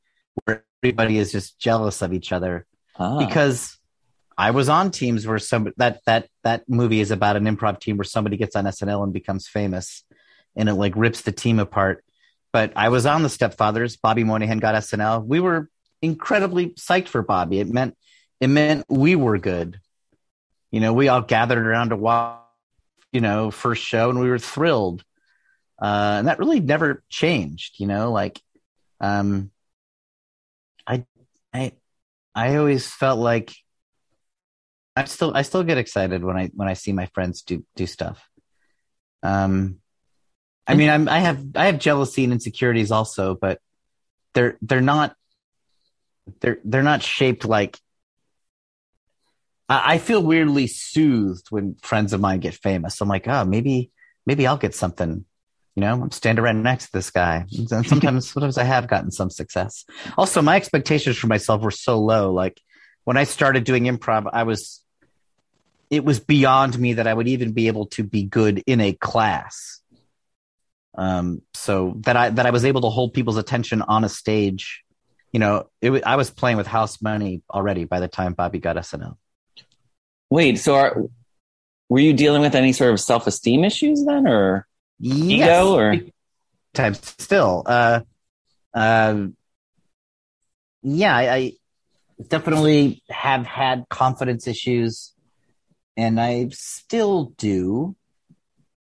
where 0.44 0.64
everybody 0.82 1.18
is 1.18 1.32
just 1.32 1.58
jealous 1.58 2.02
of 2.02 2.12
each 2.12 2.32
other 2.32 2.66
Ah. 2.98 3.18
because 3.18 3.76
I 4.38 4.50
was 4.50 4.68
on 4.68 4.90
teams 4.90 5.26
where 5.26 5.38
some 5.38 5.72
that 5.78 6.00
that 6.06 6.28
that 6.44 6.68
movie 6.68 7.00
is 7.00 7.10
about 7.10 7.36
an 7.36 7.44
improv 7.44 7.80
team 7.80 7.96
where 7.96 8.04
somebody 8.04 8.36
gets 8.36 8.54
on 8.54 8.64
SNL 8.64 9.02
and 9.02 9.12
becomes 9.12 9.48
famous, 9.48 10.04
and 10.54 10.68
it 10.68 10.74
like 10.74 10.92
rips 10.96 11.22
the 11.22 11.32
team 11.32 11.58
apart. 11.58 12.04
But 12.52 12.72
I 12.76 12.90
was 12.90 13.06
on 13.06 13.22
the 13.22 13.28
Stepfathers. 13.28 13.98
Bobby 14.00 14.24
Moynihan 14.24 14.58
got 14.58 14.74
SNL. 14.74 15.24
We 15.26 15.40
were 15.40 15.68
incredibly 16.06 16.70
psyched 16.70 17.08
for 17.08 17.22
Bobby. 17.22 17.60
It 17.60 17.68
meant 17.68 17.96
it 18.40 18.48
meant 18.48 18.86
we 18.88 19.16
were 19.16 19.38
good. 19.38 19.80
You 20.70 20.80
know, 20.80 20.92
we 20.92 21.08
all 21.08 21.22
gathered 21.22 21.66
around 21.66 21.90
to 21.90 21.96
watch. 21.96 22.40
You 23.12 23.20
know, 23.20 23.50
first 23.50 23.82
show, 23.82 24.10
and 24.10 24.18
we 24.18 24.28
were 24.28 24.38
thrilled. 24.38 25.02
Uh, 25.80 26.16
and 26.18 26.28
that 26.28 26.38
really 26.38 26.60
never 26.60 27.02
changed. 27.08 27.78
You 27.78 27.86
know, 27.86 28.12
like, 28.12 28.40
um, 29.00 29.50
I, 30.86 31.06
I, 31.54 31.72
I 32.34 32.56
always 32.56 32.86
felt 32.86 33.18
like 33.18 33.54
I 34.96 35.04
still 35.04 35.32
I 35.34 35.42
still 35.42 35.62
get 35.62 35.78
excited 35.78 36.24
when 36.24 36.36
I 36.36 36.50
when 36.54 36.68
I 36.68 36.74
see 36.74 36.92
my 36.92 37.06
friends 37.06 37.42
do 37.42 37.64
do 37.76 37.86
stuff. 37.86 38.28
Um, 39.22 39.80
I 40.66 40.74
mean, 40.74 40.90
I'm 40.90 41.08
I 41.08 41.20
have 41.20 41.44
I 41.54 41.66
have 41.66 41.78
jealousy 41.78 42.24
and 42.24 42.32
insecurities 42.32 42.90
also, 42.90 43.34
but 43.34 43.60
they're 44.34 44.58
they're 44.62 44.80
not 44.80 45.14
they're 46.40 46.58
they're 46.64 46.82
not 46.82 47.02
shaped 47.02 47.44
like. 47.44 47.78
I, 49.68 49.94
I 49.94 49.98
feel 49.98 50.22
weirdly 50.22 50.66
soothed 50.66 51.46
when 51.50 51.76
friends 51.82 52.12
of 52.12 52.20
mine 52.20 52.40
get 52.40 52.54
famous. 52.54 53.00
I'm 53.00 53.08
like, 53.08 53.26
oh, 53.28 53.44
maybe 53.44 53.90
maybe 54.26 54.46
I'll 54.46 54.56
get 54.56 54.74
something. 54.74 55.24
You 55.74 55.80
know, 55.82 55.92
I'm 55.92 56.10
standing 56.10 56.42
right 56.42 56.56
next 56.56 56.86
to 56.86 56.92
this 56.92 57.10
guy. 57.10 57.44
And 57.56 57.68
sometimes 57.86 58.30
sometimes 58.32 58.58
I 58.58 58.64
have 58.64 58.88
gotten 58.88 59.10
some 59.10 59.30
success. 59.30 59.84
Also, 60.16 60.40
my 60.42 60.56
expectations 60.56 61.18
for 61.18 61.26
myself 61.26 61.62
were 61.62 61.70
so 61.70 62.00
low. 62.00 62.32
Like 62.32 62.60
when 63.04 63.16
I 63.16 63.24
started 63.24 63.64
doing 63.64 63.84
improv, 63.84 64.28
I 64.32 64.44
was 64.44 64.82
it 65.90 66.04
was 66.04 66.18
beyond 66.18 66.78
me 66.78 66.94
that 66.94 67.06
I 67.06 67.14
would 67.14 67.28
even 67.28 67.52
be 67.52 67.68
able 67.68 67.86
to 67.86 68.02
be 68.02 68.24
good 68.24 68.62
in 68.66 68.80
a 68.80 68.92
class. 68.92 69.80
Um, 70.98 71.42
so 71.52 71.94
that 72.00 72.16
I 72.16 72.30
that 72.30 72.46
I 72.46 72.50
was 72.50 72.64
able 72.64 72.80
to 72.80 72.88
hold 72.88 73.12
people's 73.12 73.36
attention 73.36 73.82
on 73.82 74.02
a 74.02 74.08
stage. 74.08 74.82
You 75.36 75.40
know, 75.40 75.68
it, 75.82 76.02
I 76.06 76.16
was 76.16 76.30
playing 76.30 76.56
with 76.56 76.66
house 76.66 77.02
money 77.02 77.42
already 77.50 77.84
by 77.84 78.00
the 78.00 78.08
time 78.08 78.32
Bobby 78.32 78.58
got 78.58 78.76
SNL. 78.76 79.18
Wait, 80.30 80.58
so 80.58 80.76
are, 80.76 81.02
were 81.90 81.98
you 81.98 82.14
dealing 82.14 82.40
with 82.40 82.54
any 82.54 82.72
sort 82.72 82.90
of 82.90 83.00
self 83.00 83.26
esteem 83.26 83.62
issues 83.62 84.02
then, 84.06 84.26
or 84.26 84.66
Yes, 84.98 85.30
ego, 85.30 85.74
or 85.74 85.90
big 85.90 86.12
times 86.72 87.02
still. 87.18 87.64
Uh, 87.66 88.00
uh, 88.72 89.26
yeah, 90.82 91.14
I, 91.14 91.34
I 91.34 91.52
definitely 92.26 93.02
have 93.10 93.44
had 93.44 93.90
confidence 93.90 94.46
issues, 94.46 95.12
and 95.98 96.18
I 96.18 96.48
still 96.52 97.34
do. 97.36 97.94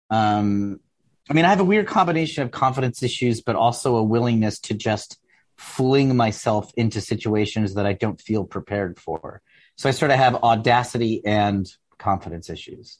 Um, 0.10 0.82
I 1.30 1.34
mean, 1.34 1.46
I 1.46 1.48
have 1.48 1.62
a 1.62 1.64
weird 1.64 1.88
combination 1.88 2.44
of 2.44 2.52
confidence 2.52 3.04
issues, 3.04 3.40
but 3.40 3.56
also 3.56 3.96
a 3.96 4.04
willingness 4.04 4.60
to 4.64 4.74
just 4.74 5.18
fling 5.62 6.15
myself 6.15 6.71
into 6.76 7.00
situations 7.00 7.76
that 7.76 7.86
I 7.86 7.93
don't 7.93 8.19
feel 8.19 8.43
prepared 8.43 9.00
for. 9.00 9.41
So 9.76 9.88
I 9.88 9.91
sort 9.91 10.10
of 10.10 10.17
have 10.17 10.36
audacity 10.43 11.21
and 11.24 11.71
confidence 12.00 12.50
issues. 12.50 12.97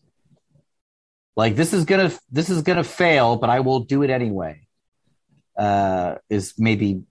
Like 1.36 1.56
this 1.56 1.74
is 1.74 1.86
gonna 1.86 2.12
this 2.32 2.50
is 2.50 2.62
gonna 2.62 2.84
fail, 2.84 3.36
but 3.38 3.50
I 3.50 3.62
will 3.62 3.80
do 3.80 4.04
it 4.04 4.12
anyway. 4.12 4.67
Uh, 5.58 6.15
is 6.30 6.54
maybe 6.58 7.04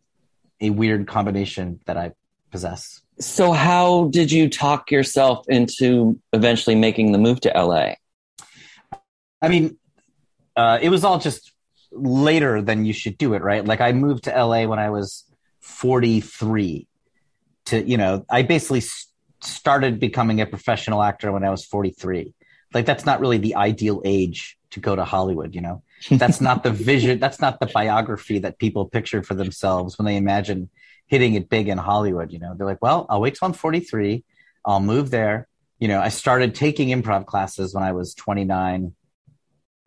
a 0.60 0.70
weird 0.70 1.06
combination 1.06 1.80
that 1.86 1.96
I 1.96 2.12
possess. 2.50 3.00
so 3.18 3.52
how 3.52 4.08
did 4.08 4.32
you 4.32 4.48
talk 4.48 4.90
yourself 4.90 5.48
into 5.48 6.18
eventually 6.32 6.74
making 6.74 7.12
the 7.12 7.18
move 7.18 7.40
to 7.40 7.50
LA? 7.50 7.94
I 9.42 9.48
mean, 9.48 9.78
uh, 10.56 10.78
it 10.80 10.88
was 10.88 11.04
all 11.04 11.18
just 11.18 11.52
later 11.92 12.60
than 12.62 12.84
you 12.84 12.92
should 12.92 13.18
do 13.18 13.34
it, 13.34 13.42
right? 13.42 13.64
Like 13.64 13.80
I 13.80 13.92
moved 13.92 14.24
to 14.24 14.30
LA 14.30 14.66
when 14.66 14.78
I 14.78 14.90
was 14.90 15.30
43 15.70 16.87
to, 17.66 17.83
you 17.83 17.96
know, 17.96 18.24
I 18.30 18.42
basically 18.42 18.83
started 19.42 20.00
becoming 20.00 20.40
a 20.40 20.46
professional 20.46 21.02
actor 21.02 21.33
when 21.33 21.44
I 21.44 21.50
was 21.50 21.64
43. 21.64 22.35
Like 22.74 22.87
that's 22.87 23.06
not 23.06 23.20
really 23.20 23.38
the 23.38 23.56
ideal 23.56 24.02
age 24.04 24.59
to 24.70 24.80
go 24.80 24.94
to 24.94 25.04
Hollywood, 25.04 25.54
you 25.54 25.61
know? 25.61 25.83
That's 26.11 26.40
not 26.40 26.62
the 26.62 26.70
vision, 26.70 27.18
that's 27.18 27.40
not 27.40 27.61
the 27.61 27.66
biography 27.66 28.38
that 28.40 28.59
people 28.59 28.87
picture 28.87 29.22
for 29.22 29.35
themselves 29.35 29.98
when 29.98 30.06
they 30.06 30.16
imagine 30.16 30.70
hitting 31.06 31.35
it 31.35 31.48
big 31.48 31.68
in 31.68 31.78
Hollywood, 31.78 32.33
you 32.33 32.38
know? 32.38 32.54
They're 32.56 32.66
like, 32.66 32.83
well, 32.83 33.06
I'll 33.09 33.20
wait 33.20 33.35
till 33.35 33.46
I'm 33.46 33.52
43. 33.52 34.24
I'll 34.64 34.80
move 34.80 35.11
there. 35.11 35.48
You 35.78 35.88
know, 35.88 36.00
I 36.00 36.09
started 36.09 36.54
taking 36.54 36.88
improv 36.88 37.26
classes 37.26 37.74
when 37.74 37.83
I 37.83 37.92
was 37.92 38.14
29 38.14 38.94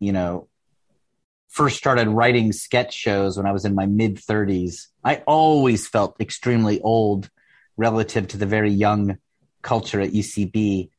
you 0.04 0.12
know, 0.12 0.50
first 1.54 1.78
started 1.78 2.08
writing 2.08 2.52
sketch 2.52 2.96
shows 2.96 3.38
when 3.38 3.46
I 3.46 3.52
was 3.52 3.63
in 3.63 3.76
my 3.76 3.86
mid 3.86 4.16
30s, 4.16 4.88
I 5.04 5.18
always 5.28 5.88
felt 5.88 6.20
extremely 6.20 6.82
old 6.82 7.30
relative 7.78 8.28
to 8.30 8.38
the 8.38 8.48
very 8.48 8.72
young 8.72 9.20
culture 9.62 10.02
at 10.02 10.10
UCB. 10.10 10.89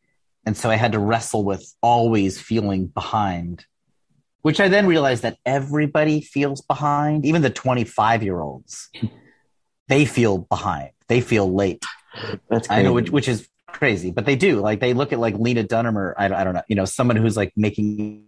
And 0.46 0.56
so 0.56 0.70
I 0.70 0.76
had 0.76 0.92
to 0.92 1.00
wrestle 1.00 1.44
with 1.44 1.74
always 1.82 2.40
feeling 2.40 2.86
behind, 2.86 3.66
which 4.42 4.60
I 4.60 4.68
then 4.68 4.86
realized 4.86 5.24
that 5.24 5.38
everybody 5.44 6.20
feels 6.20 6.60
behind, 6.60 7.26
even 7.26 7.42
the 7.42 7.50
25 7.50 8.22
year 8.22 8.40
olds. 8.40 8.90
They 9.88 10.04
feel 10.04 10.38
behind. 10.38 10.90
They 11.08 11.20
feel 11.20 11.52
late. 11.52 11.84
That's 12.48 12.70
I 12.70 12.82
know, 12.82 12.92
which, 12.92 13.10
which 13.10 13.26
is 13.26 13.48
crazy, 13.66 14.12
but 14.12 14.24
they 14.24 14.36
do. 14.36 14.60
Like 14.60 14.78
they 14.78 14.94
look 14.94 15.12
at 15.12 15.18
like 15.18 15.34
Lena 15.34 15.64
Dunham 15.64 15.98
or 15.98 16.14
I, 16.16 16.26
I 16.26 16.44
don't 16.44 16.54
know, 16.54 16.62
you 16.68 16.76
know, 16.76 16.84
someone 16.84 17.16
who's 17.16 17.36
like 17.36 17.52
making, 17.56 18.26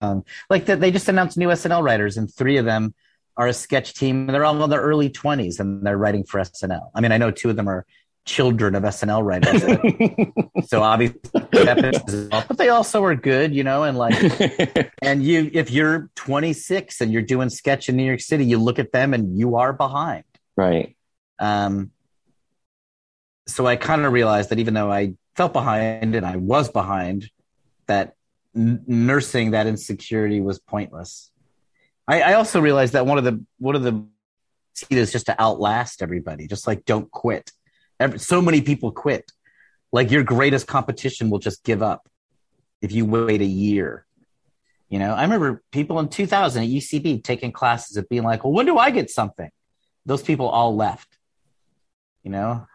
um, 0.00 0.24
like 0.50 0.66
that. 0.66 0.80
They 0.80 0.90
just 0.90 1.08
announced 1.08 1.36
new 1.36 1.48
SNL 1.48 1.82
writers, 1.82 2.16
and 2.16 2.32
three 2.32 2.56
of 2.58 2.64
them 2.64 2.94
are 3.36 3.48
a 3.48 3.52
sketch 3.52 3.94
team. 3.94 4.22
and 4.22 4.30
They're 4.30 4.44
all 4.44 4.62
in 4.62 4.70
their 4.70 4.80
early 4.80 5.10
twenties, 5.10 5.60
and 5.60 5.86
they're 5.86 5.98
writing 5.98 6.24
for 6.24 6.40
SNL. 6.40 6.90
I 6.94 7.00
mean, 7.00 7.12
I 7.12 7.18
know 7.18 7.30
two 7.30 7.50
of 7.50 7.56
them 7.56 7.68
are 7.68 7.86
children 8.24 8.74
of 8.74 8.82
SNL 8.82 9.22
writers, 9.24 9.62
so 10.68 10.82
obviously, 10.82 11.20
that 11.32 11.78
pisses 11.78 12.32
off. 12.32 12.48
but 12.48 12.58
they 12.58 12.68
also 12.70 13.04
are 13.04 13.14
good, 13.14 13.54
you 13.54 13.62
know, 13.62 13.84
and 13.84 13.96
like 13.96 14.14
and 15.02 15.22
you 15.22 15.50
if 15.54 15.70
you're 15.70 16.10
26 16.16 17.00
and 17.00 17.12
you're 17.12 17.22
doing 17.22 17.48
sketch 17.50 17.88
in 17.88 17.96
New 17.96 18.04
York 18.04 18.20
City, 18.20 18.44
you 18.44 18.58
look 18.58 18.78
at 18.78 18.92
them 18.92 19.14
and 19.14 19.38
you 19.38 19.56
are 19.56 19.72
behind. 19.72 20.24
right. 20.56 20.96
Um, 21.38 21.90
so 23.46 23.66
I 23.66 23.76
kind 23.76 24.04
of 24.04 24.12
realized 24.12 24.50
that 24.50 24.58
even 24.58 24.74
though 24.74 24.90
I 24.90 25.14
felt 25.36 25.52
behind 25.52 26.16
and 26.16 26.26
I 26.26 26.36
was 26.36 26.68
behind, 26.68 27.30
that 27.86 28.14
n- 28.56 28.82
nursing 28.86 29.52
that 29.52 29.66
insecurity 29.66 30.40
was 30.40 30.58
pointless. 30.58 31.30
I, 32.08 32.20
I 32.22 32.32
also 32.34 32.60
realized 32.60 32.92
that 32.94 33.06
one 33.06 33.18
of 33.18 33.24
the 33.24 33.44
one 33.58 33.74
of 33.76 33.82
the 33.82 34.04
is 34.90 35.12
just 35.12 35.26
to 35.26 35.40
outlast 35.40 36.02
everybody. 36.02 36.46
Just 36.46 36.66
like 36.66 36.84
don't 36.84 37.10
quit. 37.10 37.50
Every, 37.98 38.18
so 38.18 38.42
many 38.42 38.60
people 38.60 38.90
quit. 38.92 39.30
Like 39.92 40.10
your 40.10 40.22
greatest 40.22 40.66
competition 40.66 41.30
will 41.30 41.38
just 41.38 41.64
give 41.64 41.82
up 41.82 42.08
if 42.82 42.92
you 42.92 43.06
wait 43.06 43.40
a 43.40 43.46
year. 43.46 44.04
You 44.88 44.98
know, 44.98 45.14
I 45.14 45.22
remember 45.22 45.62
people 45.72 45.98
in 45.98 46.08
2000 46.08 46.62
at 46.62 46.68
UCB 46.68 47.24
taking 47.24 47.50
classes 47.52 47.96
and 47.96 48.08
being 48.08 48.22
like, 48.22 48.44
"Well, 48.44 48.52
when 48.52 48.66
do 48.66 48.78
I 48.78 48.90
get 48.90 49.10
something?" 49.10 49.50
Those 50.04 50.22
people 50.22 50.46
all 50.48 50.76
left. 50.76 51.08
You 52.22 52.30
know, 52.30 52.66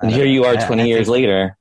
And 0.00 0.10
here 0.12 0.26
you 0.26 0.44
are 0.44 0.56
I- 0.56 0.66
20 0.66 0.82
I 0.82 0.86
years 0.86 1.06
think- 1.06 1.12
later. 1.12 1.58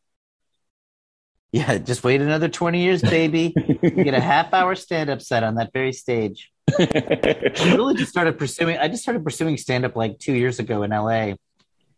Yeah, 1.55 1.77
just 1.77 2.03
wait 2.03 2.19
another 2.19 2.49
20 2.49 2.81
years, 2.81 3.01
baby. 3.01 3.53
Get 3.81 4.13
a 4.13 4.19
half 4.33 4.53
hour 4.53 4.75
stand 4.75 5.09
up 5.09 5.21
set 5.21 5.41
on 5.41 5.55
that 5.55 5.71
very 5.71 5.93
stage. 5.93 6.51
I 6.77 7.73
really 7.77 7.95
just 7.95 8.11
started 8.11 8.37
pursuing, 8.37 8.77
I 8.77 8.89
just 8.89 9.03
started 9.03 9.23
pursuing 9.23 9.55
stand 9.55 9.85
up 9.85 9.95
like 9.95 10.19
two 10.19 10.33
years 10.33 10.59
ago 10.59 10.83
in 10.83 10.91
LA, 10.91 11.35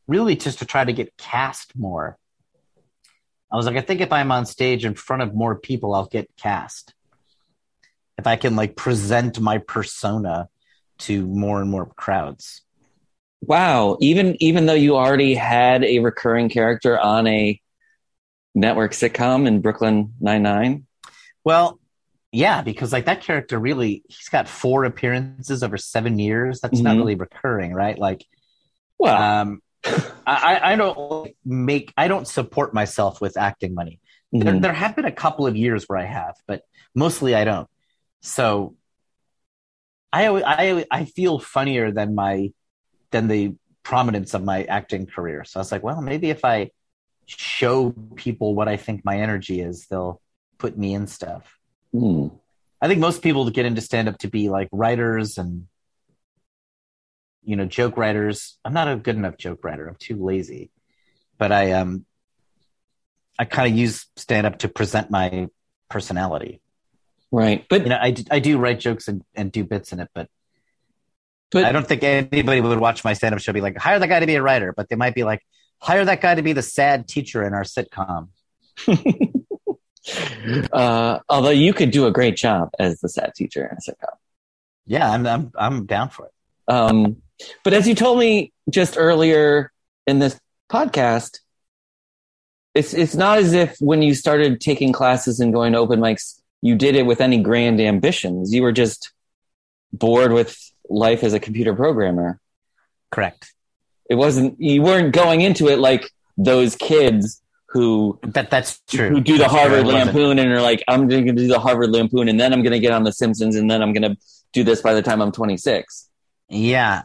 really 0.06 0.36
just 0.36 0.60
to 0.60 0.66
try 0.66 0.86
to 0.86 0.94
get 0.94 1.18
cast 1.18 1.76
more. 1.76 2.20
I 3.52 3.56
was 3.56 3.66
like, 3.66 3.78
I 3.78 3.82
think 3.82 4.00
if 4.00 4.12
I'm 4.12 4.32
on 4.32 4.46
stage 4.46 4.86
in 4.86 4.94
front 4.94 5.24
of 5.24 5.34
more 5.34 5.56
people, 5.56 5.96
I'll 5.96 6.06
get 6.06 6.30
cast. 6.38 6.94
If 8.20 8.28
I 8.28 8.36
can 8.36 8.56
like 8.56 8.76
present 8.76 9.40
my 9.40 9.58
persona 9.58 10.50
to 11.00 11.26
more 11.26 11.60
and 11.62 11.72
more 11.72 11.88
crowds. 11.88 12.62
Wow. 13.42 13.98
Even 14.02 14.36
even 14.40 14.68
though 14.68 14.76
you 14.76 14.98
already 14.98 15.34
had 15.34 15.84
a 15.84 15.98
recurring 15.98 16.50
character 16.50 17.00
on 17.00 17.26
a 17.26 17.60
network 18.58 18.92
sitcom 18.92 19.48
in 19.48 19.62
Brooklyn 19.62 20.14
Nine 20.20 20.44
Nine. 20.44 20.86
Well, 21.44 21.80
yeah, 22.32 22.62
because 22.62 22.92
like 22.92 23.06
that 23.06 23.22
character 23.22 23.58
really, 23.58 24.04
he's 24.10 24.30
got 24.30 24.48
four 24.50 24.84
appearances 24.84 25.64
over 25.64 25.78
seven 25.78 26.20
years. 26.20 26.60
That's 26.60 26.80
not 26.82 26.96
Mhm. 26.96 26.98
really 27.00 27.16
recurring, 27.16 27.74
right? 27.74 27.98
Like, 27.98 28.26
Well, 29.00 29.22
um, 29.22 29.62
I, 30.26 30.74
I 30.74 30.76
don't 30.76 31.32
make, 31.46 31.94
I 31.96 32.08
don't 32.08 32.28
support 32.28 32.74
myself 32.74 33.22
with 33.22 33.38
acting 33.38 33.74
money. 33.74 34.02
There, 34.32 34.54
mhm. 34.54 34.62
there 34.62 34.74
have 34.74 34.96
been 34.96 35.06
a 35.06 35.12
couple 35.12 35.48
of 35.48 35.56
years 35.56 35.86
where 35.88 36.00
I 36.00 36.06
have, 36.06 36.36
but 36.48 36.64
mostly 36.94 37.34
I 37.36 37.46
don't. 37.46 37.70
So 38.22 38.76
I, 40.12 40.28
I, 40.28 40.86
I 40.92 41.06
feel 41.06 41.40
funnier 41.40 41.92
than 41.92 42.16
my, 42.16 42.52
than 43.12 43.28
the 43.28 43.56
prominence 43.84 44.34
of 44.34 44.44
my 44.44 44.64
acting 44.64 45.06
career. 45.06 45.46
So 45.46 45.60
I 45.60 45.62
was 45.62 45.72
like, 45.72 45.84
well, 45.84 46.02
maybe 46.02 46.30
if 46.30 46.44
I 46.44 46.72
show 47.28 47.92
people 48.16 48.56
what 48.56 48.68
I 48.68 48.78
think 48.78 49.06
my 49.06 49.20
energy 49.20 49.62
is, 49.62 49.86
they'll 49.88 50.22
put 50.58 50.78
me 50.78 50.94
in 50.94 51.08
stuff. 51.08 51.58
Hmm. 51.92 52.28
I 52.82 52.88
think 52.88 53.00
most 53.00 53.22
people 53.22 53.50
get 53.50 53.66
into 53.66 53.82
stand 53.82 54.08
up 54.08 54.18
to 54.20 54.30
be 54.30 54.50
like 54.50 54.70
writers 54.72 55.38
and 55.38 55.68
you 57.44 57.56
know 57.56 57.66
joke 57.66 57.98
writers. 57.98 58.58
I'm 58.64 58.74
not 58.74 58.88
a 58.88 58.96
good 58.96 59.16
enough 59.16 59.38
joke 59.38 59.64
writer. 59.64 59.88
I'm 59.88 59.96
too 59.96 60.24
lazy. 60.24 60.72
But 61.38 61.52
I 61.52 61.74
um 61.74 62.06
I 63.38 63.46
kind 63.46 63.72
of 63.72 63.78
use 63.78 64.06
stand 64.16 64.48
up 64.48 64.60
to 64.60 64.70
present 64.70 65.12
my 65.12 65.48
personality. 65.90 66.62
right. 67.32 67.66
But 67.70 67.84
You 67.84 67.90
know, 67.90 67.98
I, 68.02 68.16
I 68.32 68.40
do 68.40 68.58
write 68.58 68.80
jokes 68.80 69.08
and, 69.08 69.24
and 69.36 69.52
do 69.52 69.64
bits 69.64 69.92
in 69.92 70.00
it, 70.00 70.10
but 70.14 70.28
but 71.52 71.64
I 71.64 71.72
don't 71.72 71.88
think 71.88 72.04
anybody 72.04 72.60
would 72.60 72.80
watch 72.80 73.06
my 73.06 73.14
stand 73.14 73.34
up 73.34 73.40
show 73.40 73.54
be 73.54 73.62
like, 73.62 73.78
hire 73.78 74.00
that 74.00 74.08
guy 74.08 74.20
to 74.20 74.26
be 74.26 74.36
a 74.36 74.42
writer, 74.42 74.74
but 74.76 74.90
they 74.90 74.98
might 74.98 75.16
be 75.16 75.24
like, 75.24 75.42
hire 75.80 76.06
that 76.06 76.22
guy 76.22 76.36
to 76.36 76.42
be 76.42 76.54
the 76.54 76.62
sad 76.62 77.08
teacher 77.08 77.44
in 77.44 77.54
our 77.54 77.64
sitcom. 77.64 78.30
uh, 80.72 81.20
although 81.30 81.50
you 81.50 81.74
could 81.74 81.92
do 81.92 82.06
a 82.06 82.12
great 82.12 82.36
job 82.36 82.70
as 82.80 83.00
the 83.00 83.10
sad 83.10 83.34
teacher 83.36 83.66
in 83.66 83.78
a 83.78 83.92
sitcom. 83.92 84.16
Yeah, 84.86 85.12
I'm 85.12 85.28
I'm 85.28 85.52
I'm 85.58 85.86
down 85.86 86.10
for 86.10 86.28
it. 86.28 86.34
Um, 86.74 87.18
but 87.64 87.74
as 87.74 87.88
you 87.88 87.96
told 87.96 88.20
me 88.20 88.54
just 88.70 88.98
earlier 88.98 89.72
in 90.06 90.20
this 90.20 90.40
podcast, 90.70 91.40
it's 92.74 92.94
it's 92.94 93.16
not 93.16 93.38
as 93.38 93.54
if 93.54 93.76
when 93.80 94.02
you 94.02 94.14
started 94.14 94.62
taking 94.62 94.94
classes 94.94 95.40
and 95.40 95.54
going 95.54 95.74
to 95.74 95.80
open 95.80 96.00
mics, 96.00 96.40
you 96.62 96.76
did 96.76 96.96
it 96.96 97.06
with 97.06 97.22
any 97.22 97.42
grand 97.42 97.82
ambitions. 97.82 98.54
You 98.54 98.64
were 98.64 98.72
just 98.72 99.12
bored 99.92 100.32
with 100.32 100.58
life 100.90 101.24
as 101.24 101.34
a 101.34 101.40
computer 101.40 101.76
programmer. 101.76 102.40
Correct. 103.12 103.54
It 104.10 104.16
wasn't 104.16 104.60
you 104.60 104.82
weren't 104.82 105.14
going 105.14 105.42
into 105.42 105.68
it 105.68 105.80
like 105.80 106.10
those 106.38 106.76
kids 106.76 107.42
who 107.70 108.18
That 108.24 108.50
that's 108.50 108.80
true. 108.88 109.10
who 109.10 109.20
do 109.22 109.34
the 109.34 109.40
That's 109.40 109.52
true. 109.52 109.60
Harvard 109.60 109.86
wasn't. 109.86 110.06
Lampoon 110.06 110.40
and 110.40 110.52
are 110.52 110.62
like, 110.62 110.84
I'm 110.88 111.08
going 111.08 111.26
to 111.26 111.34
do 111.34 111.48
the 111.48 111.60
Harvard 111.60 111.90
Lampoon 111.92 112.30
and 112.30 112.40
then 112.40 112.54
I'm 112.54 112.64
going 112.64 112.74
to 112.74 112.80
get 112.80 112.92
on 112.94 113.04
The 113.04 113.12
Simpsons 113.12 113.56
and 113.56 113.70
then 113.70 113.82
I'm 113.82 113.92
going 113.94 114.10
to 114.14 114.18
do 114.54 114.64
this 114.64 114.82
by 114.82 114.94
the 114.94 115.02
time 115.02 115.22
I'm 115.22 115.32
26. 115.34 116.10
Yeah. 116.50 117.02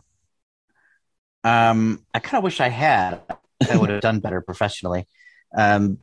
Um, 1.45 2.05
I 2.15 2.21
kind 2.21 2.39
of 2.39 2.45
wish 2.45 2.61
I 2.61 2.69
had. 2.69 3.21
I 3.71 3.77
would 3.77 3.91
have 3.91 4.01
done 4.01 4.21
better 4.21 4.41
professionally. 4.41 5.07
Um, 5.57 5.99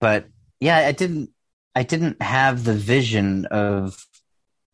but 0.00 0.26
yeah, 0.60 0.78
I 0.78 0.92
didn't. 0.92 1.30
I 1.74 1.82
didn't 1.82 2.20
have 2.20 2.64
the 2.64 2.74
vision 2.74 3.46
of 3.46 4.06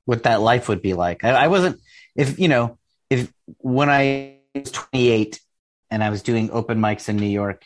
what 0.06 0.22
that 0.22 0.40
life 0.40 0.68
would 0.68 0.80
be 0.82 0.94
like. 0.94 1.24
I, 1.24 1.30
I 1.30 1.48
wasn't. 1.48 1.80
If 2.14 2.38
you 2.38 2.48
know, 2.48 2.78
if 3.10 3.32
when 3.58 3.90
I 3.90 4.36
was 4.54 4.70
28 4.70 5.40
and 5.90 6.02
I 6.02 6.10
was 6.10 6.22
doing 6.22 6.50
open 6.50 6.78
mics 6.78 7.08
in 7.08 7.16
New 7.16 7.26
York, 7.26 7.64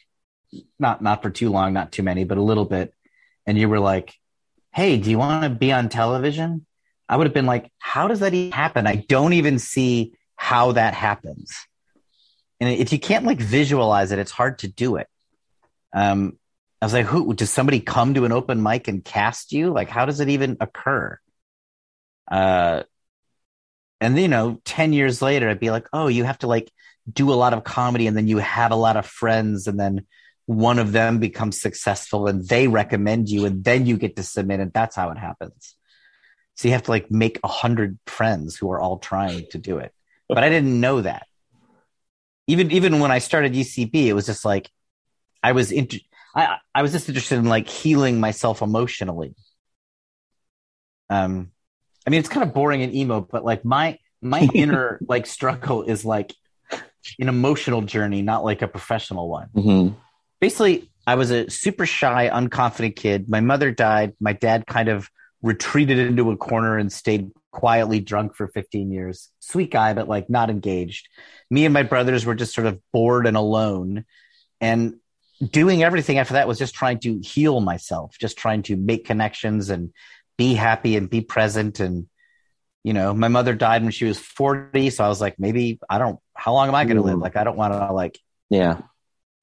not 0.79 1.03
not 1.03 1.23
for 1.23 1.31
too 1.31 1.51
long, 1.51 1.73
not 1.73 1.93
too 1.93 2.03
many, 2.03 2.25
but 2.25 2.39
a 2.39 2.43
little 2.43 2.65
bit, 2.65 2.95
and 3.47 3.59
you 3.59 3.69
were 3.69 3.81
like, 3.81 4.15
"Hey, 4.73 4.99
do 4.99 5.11
you 5.11 5.19
want 5.19 5.43
to 5.45 5.51
be 5.51 5.73
on 5.73 5.89
television?" 5.89 6.67
I 7.09 7.17
would 7.17 7.27
have 7.27 7.35
been 7.35 7.47
like, 7.47 7.71
"How 7.79 8.09
does 8.09 8.21
that 8.21 8.35
even 8.35 8.53
happen? 8.53 8.87
I 8.87 8.97
don't 9.09 9.33
even 9.33 9.59
see 9.59 10.15
how 10.37 10.73
that 10.73 10.95
happens." 10.95 11.55
And 12.61 12.69
if 12.69 12.93
you 12.93 12.99
can't 12.99 13.25
like 13.25 13.41
visualize 13.41 14.13
it, 14.13 14.19
it's 14.19 14.31
hard 14.31 14.59
to 14.61 14.69
do 14.69 14.97
it. 14.97 15.09
Um, 15.93 16.39
I 16.83 16.87
was 16.87 16.93
like, 16.93 17.07
"Who 17.07 17.35
does 17.35 17.51
somebody 17.51 17.81
come 17.81 18.15
to 18.15 18.25
an 18.25 18.33
open 18.33 18.63
mic 18.63 18.89
and 18.89 19.05
cast 19.05 19.53
you? 19.53 19.73
Like, 19.73 19.89
how 19.89 20.05
does 20.07 20.21
it 20.21 20.29
even 20.29 20.57
occur?" 20.61 21.19
Uh, 22.31 22.85
and 24.01 24.19
you 24.19 24.29
know, 24.29 24.61
ten 24.65 24.93
years 24.93 25.21
later, 25.21 25.49
I'd 25.49 25.61
be 25.61 25.71
like, 25.71 25.89
"Oh, 25.93 26.09
you 26.09 26.25
have 26.25 26.39
to 26.39 26.47
like 26.47 26.71
do 27.11 27.33
a 27.33 27.35
lot 27.35 27.55
of 27.55 27.65
comedy, 27.65 28.07
and 28.07 28.17
then 28.17 28.29
you 28.29 28.39
have 28.39 28.73
a 28.73 28.77
lot 28.77 28.97
of 28.97 29.07
friends, 29.07 29.67
and 29.67 29.79
then." 29.79 30.07
One 30.47 30.81
of 30.81 30.91
them 30.91 31.21
becomes 31.21 31.61
successful 31.61 32.27
and 32.27 32.45
they 32.49 32.67
recommend 32.67 33.29
you, 33.29 33.45
and 33.45 33.63
then 33.63 33.87
you 33.87 33.97
get 33.97 34.17
to 34.17 34.25
submit, 34.25 34.59
and 34.59 34.73
that's 34.73 34.97
how 34.97 35.11
it 35.11 35.17
happens. 35.17 35.77
So 36.61 36.69
you 36.69 36.73
have 36.75 36.83
to 36.83 36.91
like 36.91 37.11
make 37.11 37.41
a 37.43 37.49
hundred 37.49 37.99
friends 38.07 38.55
who 38.55 38.71
are 38.71 38.79
all 38.79 38.99
trying 38.99 39.47
to 39.53 39.59
do 39.59 39.79
it. 39.79 39.95
But 40.29 40.45
I 40.45 40.51
didn't 40.51 40.79
know 40.79 41.01
that. 41.01 41.27
Even 42.47 42.71
even 42.71 43.01
when 43.01 43.11
I 43.11 43.19
started 43.19 43.55
UCB, 43.55 43.95
it 43.95 44.13
was 44.13 44.27
just 44.27 44.45
like 44.45 44.71
I 45.43 45.53
was 45.53 45.73
inter- 45.73 46.05
I 46.37 46.59
I 46.75 46.83
was 46.83 46.93
just 46.93 47.09
interested 47.09 47.39
in 47.39 47.47
like 47.47 47.67
healing 47.67 48.21
myself 48.21 48.61
emotionally. 48.61 49.35
Um, 51.09 51.51
I 52.07 52.11
mean, 52.11 52.21
it's 52.21 52.29
kind 52.29 52.47
of 52.47 52.53
boring 52.53 52.83
and 52.83 52.95
emo, 52.95 53.23
but 53.23 53.43
like 53.43 53.65
my 53.65 53.99
my 54.21 54.47
inner 54.55 55.01
like 55.09 55.25
struggle 55.25 55.85
is 55.85 56.05
like 56.05 56.35
an 57.19 57.29
emotional 57.29 57.83
journey, 57.83 58.23
not 58.23 58.45
like 58.45 58.63
a 58.63 58.69
professional 58.69 59.29
one. 59.29 59.49
Mm-hmm. 59.55 59.95
basically 60.41 60.91
i 61.07 61.15
was 61.15 61.31
a 61.31 61.51
super 61.51 61.87
shy 61.87 62.29
unconfident 62.29 62.97
kid. 62.97 63.29
My 63.29 63.41
mother 63.41 63.71
died. 63.71 64.15
My 64.21 64.33
dad 64.33 64.67
kind 64.67 64.89
of 64.89 65.09
retreated 65.43 65.99
into 65.99 66.31
a 66.31 66.37
corner 66.37 66.77
and 66.77 66.93
stayed 66.93 67.31
quietly 67.51 68.01
drunk 68.01 68.37
for 68.37 68.47
15 68.47 68.93
years. 68.93 69.31
Sweet 69.41 69.71
guy 69.71 69.95
but 69.95 70.09
like 70.09 70.29
not 70.29 70.51
engaged. 70.51 71.09
Me 71.51 71.65
and 71.65 71.75
my 71.75 71.83
brothers 71.83 72.25
were 72.25 72.35
just 72.35 72.55
sort 72.55 72.67
of 72.67 72.79
bored 72.93 73.27
and 73.27 73.37
alone. 73.37 74.05
And 74.61 74.97
doing 75.43 75.83
everything 75.83 76.19
after 76.19 76.35
that 76.35 76.47
was 76.47 76.59
just 76.59 76.75
trying 76.75 76.99
to 77.01 77.19
heal 77.21 77.61
myself 77.61 78.17
just 78.21 78.37
trying 78.37 78.63
to 78.63 78.77
make 78.77 79.07
connections 79.07 79.71
and 79.71 79.91
be 80.37 80.55
happy 80.55 80.97
and 80.97 81.09
be 81.09 81.21
present 81.23 81.81
and 81.81 82.07
you 82.85 82.93
know 82.93 83.13
my 83.15 83.29
mother 83.29 83.55
died 83.55 83.83
when 83.83 83.91
she 83.93 84.05
was 84.07 84.19
40 84.19 84.91
so 84.91 85.05
i 85.05 85.09
was 85.09 85.21
like 85.21 85.39
maybe 85.39 85.79
i 85.89 85.99
don't 85.99 86.19
how 86.35 86.53
long 86.55 86.69
am 86.69 86.75
i 86.75 86.85
going 86.85 86.97
to 86.97 87.03
live 87.03 87.19
Mm. 87.19 87.23
like 87.23 87.37
i 87.37 87.45
don't 87.45 87.57
want 87.57 87.73
to 87.75 87.93
like 87.93 88.19
Yeah. 88.49 88.81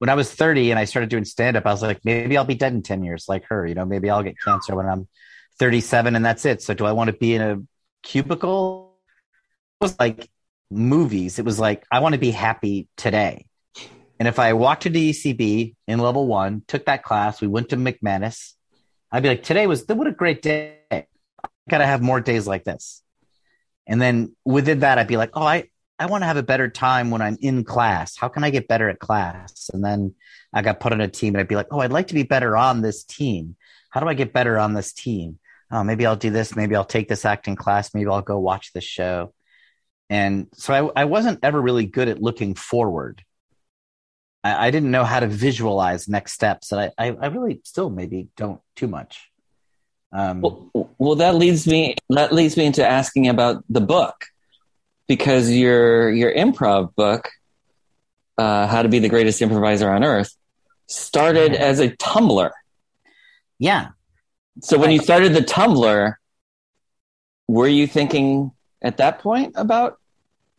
when 0.00 0.10
I 0.10 0.14
was 0.14 0.30
30 0.32 0.70
and 0.70 0.78
I 0.78 0.84
started 0.84 1.10
doing 1.10 1.24
stand 1.24 1.56
up, 1.56 1.66
I 1.66 1.72
was 1.72 1.82
like, 1.82 2.00
maybe 2.04 2.36
I'll 2.36 2.44
be 2.44 2.54
dead 2.54 2.72
in 2.72 2.82
10 2.82 3.02
years 3.02 3.24
like 3.28 3.44
her. 3.50 3.66
You 3.66 3.74
know, 3.74 3.84
maybe 3.84 4.10
I'll 4.10 4.22
get 4.22 4.36
cancer 4.44 4.76
when 4.76 4.86
I'm 4.86 5.08
37 5.58 6.14
and 6.14 6.24
that's 6.24 6.44
it. 6.44 6.62
So 6.62 6.72
do 6.74 6.84
I 6.86 6.92
want 6.92 7.08
to 7.10 7.16
be 7.16 7.34
in 7.34 7.42
a 7.42 7.56
cubicle? 8.04 8.94
It 9.80 9.84
was 9.84 9.98
like 9.98 10.28
movies. 10.70 11.38
It 11.40 11.44
was 11.44 11.58
like, 11.58 11.84
I 11.90 11.98
want 11.98 12.12
to 12.14 12.20
be 12.20 12.30
happy 12.30 12.86
today. 12.96 13.46
And 14.20 14.28
if 14.28 14.38
I 14.38 14.52
walked 14.52 14.86
into 14.86 15.00
UCB 15.00 15.74
in 15.88 15.98
level 15.98 16.26
one, 16.28 16.62
took 16.68 16.86
that 16.86 17.02
class, 17.02 17.40
we 17.40 17.48
went 17.48 17.70
to 17.70 17.76
McManus, 17.76 18.52
I'd 19.10 19.22
be 19.24 19.30
like, 19.30 19.42
today 19.42 19.66
was, 19.66 19.84
what 19.88 20.06
a 20.06 20.12
great 20.12 20.42
day. 20.42 20.78
I 20.92 21.06
got 21.68 21.78
to 21.78 21.86
have 21.86 22.02
more 22.02 22.20
days 22.20 22.46
like 22.46 22.62
this. 22.64 23.02
And 23.88 24.00
then 24.00 24.36
within 24.44 24.80
that, 24.80 24.98
I'd 24.98 25.08
be 25.08 25.16
like, 25.16 25.30
oh, 25.32 25.42
I, 25.42 25.64
I 25.98 26.06
want 26.06 26.22
to 26.22 26.26
have 26.26 26.36
a 26.36 26.42
better 26.42 26.68
time 26.68 27.10
when 27.10 27.22
I'm 27.22 27.38
in 27.40 27.64
class. 27.64 28.16
How 28.16 28.28
can 28.28 28.44
I 28.44 28.50
get 28.50 28.68
better 28.68 28.88
at 28.88 29.00
class? 29.00 29.70
And 29.72 29.82
then 29.82 30.14
I 30.52 30.62
got 30.62 30.78
put 30.78 30.92
on 30.92 31.00
a 31.00 31.08
team 31.08 31.34
and 31.34 31.40
I'd 31.40 31.48
be 31.48 31.56
like, 31.56 31.68
oh, 31.72 31.80
I'd 31.80 31.90
like 31.90 32.08
to 32.08 32.14
be 32.14 32.22
better 32.22 32.56
on 32.56 32.82
this 32.82 33.02
team. 33.02 33.56
How 33.90 34.00
do 34.00 34.06
I 34.06 34.14
get 34.14 34.32
better 34.32 34.58
on 34.58 34.74
this 34.74 34.92
team? 34.92 35.38
Oh, 35.70 35.82
maybe 35.82 36.06
I'll 36.06 36.16
do 36.16 36.30
this. 36.30 36.54
Maybe 36.54 36.76
I'll 36.76 36.84
take 36.84 37.08
this 37.08 37.24
acting 37.24 37.56
class. 37.56 37.94
Maybe 37.94 38.08
I'll 38.08 38.22
go 38.22 38.38
watch 38.38 38.72
this 38.72 38.84
show. 38.84 39.34
And 40.10 40.48
so 40.54 40.90
I, 40.94 41.02
I 41.02 41.04
wasn't 41.06 41.40
ever 41.42 41.60
really 41.60 41.86
good 41.86 42.08
at 42.08 42.22
looking 42.22 42.54
forward. 42.54 43.24
I, 44.44 44.68
I 44.68 44.70
didn't 44.70 44.90
know 44.90 45.04
how 45.04 45.20
to 45.20 45.26
visualize 45.26 46.08
next 46.08 46.32
steps. 46.32 46.72
And 46.72 46.80
I, 46.80 46.92
I, 46.98 47.16
I 47.20 47.26
really 47.26 47.60
still 47.64 47.90
maybe 47.90 48.28
don't 48.36 48.60
too 48.76 48.88
much. 48.88 49.30
Um, 50.12 50.40
Well, 50.40 50.90
well, 50.98 51.14
that 51.16 51.34
leads 51.34 51.66
me 51.66 51.96
that 52.10 52.32
leads 52.32 52.56
me 52.56 52.64
into 52.64 52.86
asking 52.86 53.28
about 53.28 53.62
the 53.68 53.80
book 53.80 54.24
because 55.06 55.50
your 55.50 56.10
your 56.10 56.32
improv 56.34 56.94
book, 56.94 57.28
uh, 58.38 58.66
"How 58.66 58.82
to 58.82 58.88
Be 58.88 58.98
the 59.00 59.08
Greatest 59.08 59.42
Improviser 59.42 59.90
on 59.90 60.04
Earth," 60.04 60.34
started 60.86 61.54
as 61.54 61.80
a 61.80 61.90
Tumblr. 61.90 62.50
yeah. 63.58 63.88
So 64.60 64.76
when 64.78 64.90
you 64.90 64.98
started 64.98 65.34
the 65.34 65.40
Tumblr, 65.42 66.14
were 67.46 67.68
you 67.68 67.86
thinking 67.86 68.50
at 68.82 68.96
that 68.96 69.20
point 69.20 69.52
about? 69.56 69.98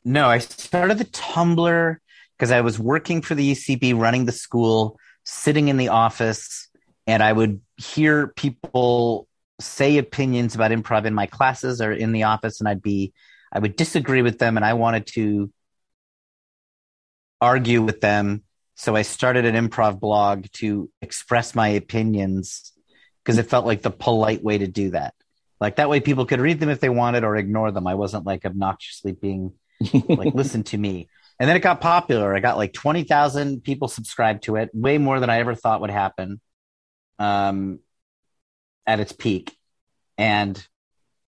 No, 0.05 0.27
I 0.27 0.37
started 0.39 0.97
the 0.97 1.05
Tumblr 1.05 1.97
because 2.37 2.51
I 2.51 2.61
was 2.61 2.79
working 2.79 3.21
for 3.21 3.35
the 3.35 3.51
UCB, 3.51 3.93
running 3.93 4.25
the 4.25 4.31
school, 4.31 4.97
sitting 5.23 5.67
in 5.67 5.77
the 5.77 5.89
office, 5.89 6.69
and 7.07 7.21
I 7.21 7.33
would 7.33 7.59
hear 7.77 8.27
people 8.27 9.27
say 9.59 9.97
opinions 9.97 10.55
about 10.55 10.71
improv 10.71 11.05
in 11.05 11.13
my 11.13 11.25
classes 11.25 11.81
or 11.81 11.91
in 11.91 12.11
the 12.11 12.23
office, 12.23 12.59
and 12.59 12.69
I'd 12.69 12.81
be, 12.81 13.13
I 13.51 13.59
would 13.59 13.75
disagree 13.75 14.21
with 14.21 14.39
them, 14.39 14.57
and 14.57 14.65
I 14.65 14.73
wanted 14.73 15.07
to 15.07 15.51
argue 17.41 17.81
with 17.81 18.01
them. 18.01 18.43
So 18.75 18.95
I 18.95 19.01
started 19.01 19.45
an 19.45 19.55
improv 19.55 19.99
blog 19.99 20.45
to 20.53 20.89
express 21.01 21.53
my 21.53 21.69
opinions 21.69 22.71
because 23.23 23.37
it 23.37 23.49
felt 23.49 23.65
like 23.65 23.81
the 23.81 23.91
polite 23.91 24.43
way 24.43 24.57
to 24.57 24.67
do 24.67 24.91
that. 24.91 25.13
Like 25.59 25.75
that 25.75 25.89
way 25.89 25.99
people 25.99 26.25
could 26.25 26.39
read 26.39 26.59
them 26.59 26.69
if 26.69 26.79
they 26.79 26.89
wanted 26.89 27.25
or 27.25 27.35
ignore 27.35 27.71
them. 27.71 27.87
I 27.87 27.95
wasn't 27.95 28.25
like 28.25 28.45
obnoxiously 28.45 29.11
being 29.11 29.53
like, 29.93 30.33
listen 30.33 30.63
to 30.63 30.77
me. 30.77 31.09
And 31.39 31.49
then 31.49 31.57
it 31.57 31.61
got 31.61 31.81
popular. 31.81 32.33
I 32.33 32.39
got 32.39 32.57
like 32.57 32.71
20,000 32.71 33.63
people 33.63 33.89
subscribed 33.89 34.43
to 34.43 34.55
it, 34.55 34.69
way 34.73 34.97
more 34.97 35.19
than 35.19 35.29
I 35.29 35.39
ever 35.39 35.55
thought 35.55 35.81
would 35.81 35.89
happen 35.89 36.39
um, 37.19 37.79
at 38.85 38.99
its 38.99 39.11
peak. 39.11 39.55
And 40.17 40.61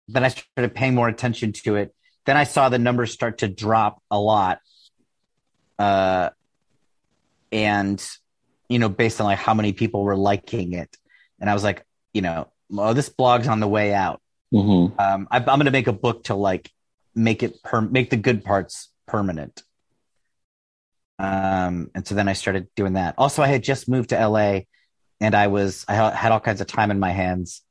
then 0.07 0.23
I 0.23 0.29
started 0.29 0.75
paying 0.75 0.95
more 0.95 1.07
attention 1.07 1.53
to 1.63 1.75
it. 1.75 1.93
Then 2.25 2.37
I 2.37 2.43
saw 2.43 2.69
the 2.69 2.79
numbers 2.79 3.11
start 3.11 3.39
to 3.39 3.47
drop 3.47 4.01
a 4.09 4.19
lot. 4.19 4.59
Uh, 5.79 6.29
and, 7.51 8.03
you 8.69 8.79
know, 8.79 8.89
based 8.89 9.19
on 9.19 9.25
like 9.25 9.39
how 9.39 9.53
many 9.53 9.73
people 9.73 10.03
were 10.03 10.15
liking 10.15 10.73
it. 10.73 10.95
And 11.39 11.49
I 11.49 11.53
was 11.53 11.63
like, 11.63 11.85
you 12.13 12.21
know, 12.21 12.47
oh, 12.77 12.93
this 12.93 13.09
blog's 13.09 13.47
on 13.47 13.59
the 13.59 13.67
way 13.67 13.93
out. 13.93 14.21
Mm-hmm. 14.53 14.99
Um, 14.99 15.27
I, 15.31 15.37
I'm 15.37 15.43
going 15.43 15.65
to 15.65 15.71
make 15.71 15.87
a 15.87 15.93
book 15.93 16.25
to 16.25 16.35
like 16.35 16.69
make 17.15 17.43
it 17.43 17.61
per- 17.63 17.81
make 17.81 18.09
the 18.09 18.17
good 18.17 18.43
parts 18.43 18.89
permanent. 19.07 19.63
Um, 21.19 21.91
and 21.93 22.07
so 22.07 22.15
then 22.15 22.27
I 22.27 22.33
started 22.33 22.67
doing 22.75 22.93
that. 22.93 23.15
Also, 23.17 23.43
I 23.43 23.47
had 23.47 23.63
just 23.63 23.87
moved 23.87 24.09
to 24.09 24.27
LA, 24.27 24.61
and 25.21 25.35
I 25.35 25.47
was 25.47 25.85
I 25.87 25.93
had 25.93 26.31
all 26.31 26.39
kinds 26.39 26.59
of 26.59 26.67
time 26.67 26.91
in 26.91 26.99
my 26.99 27.11
hands 27.11 27.61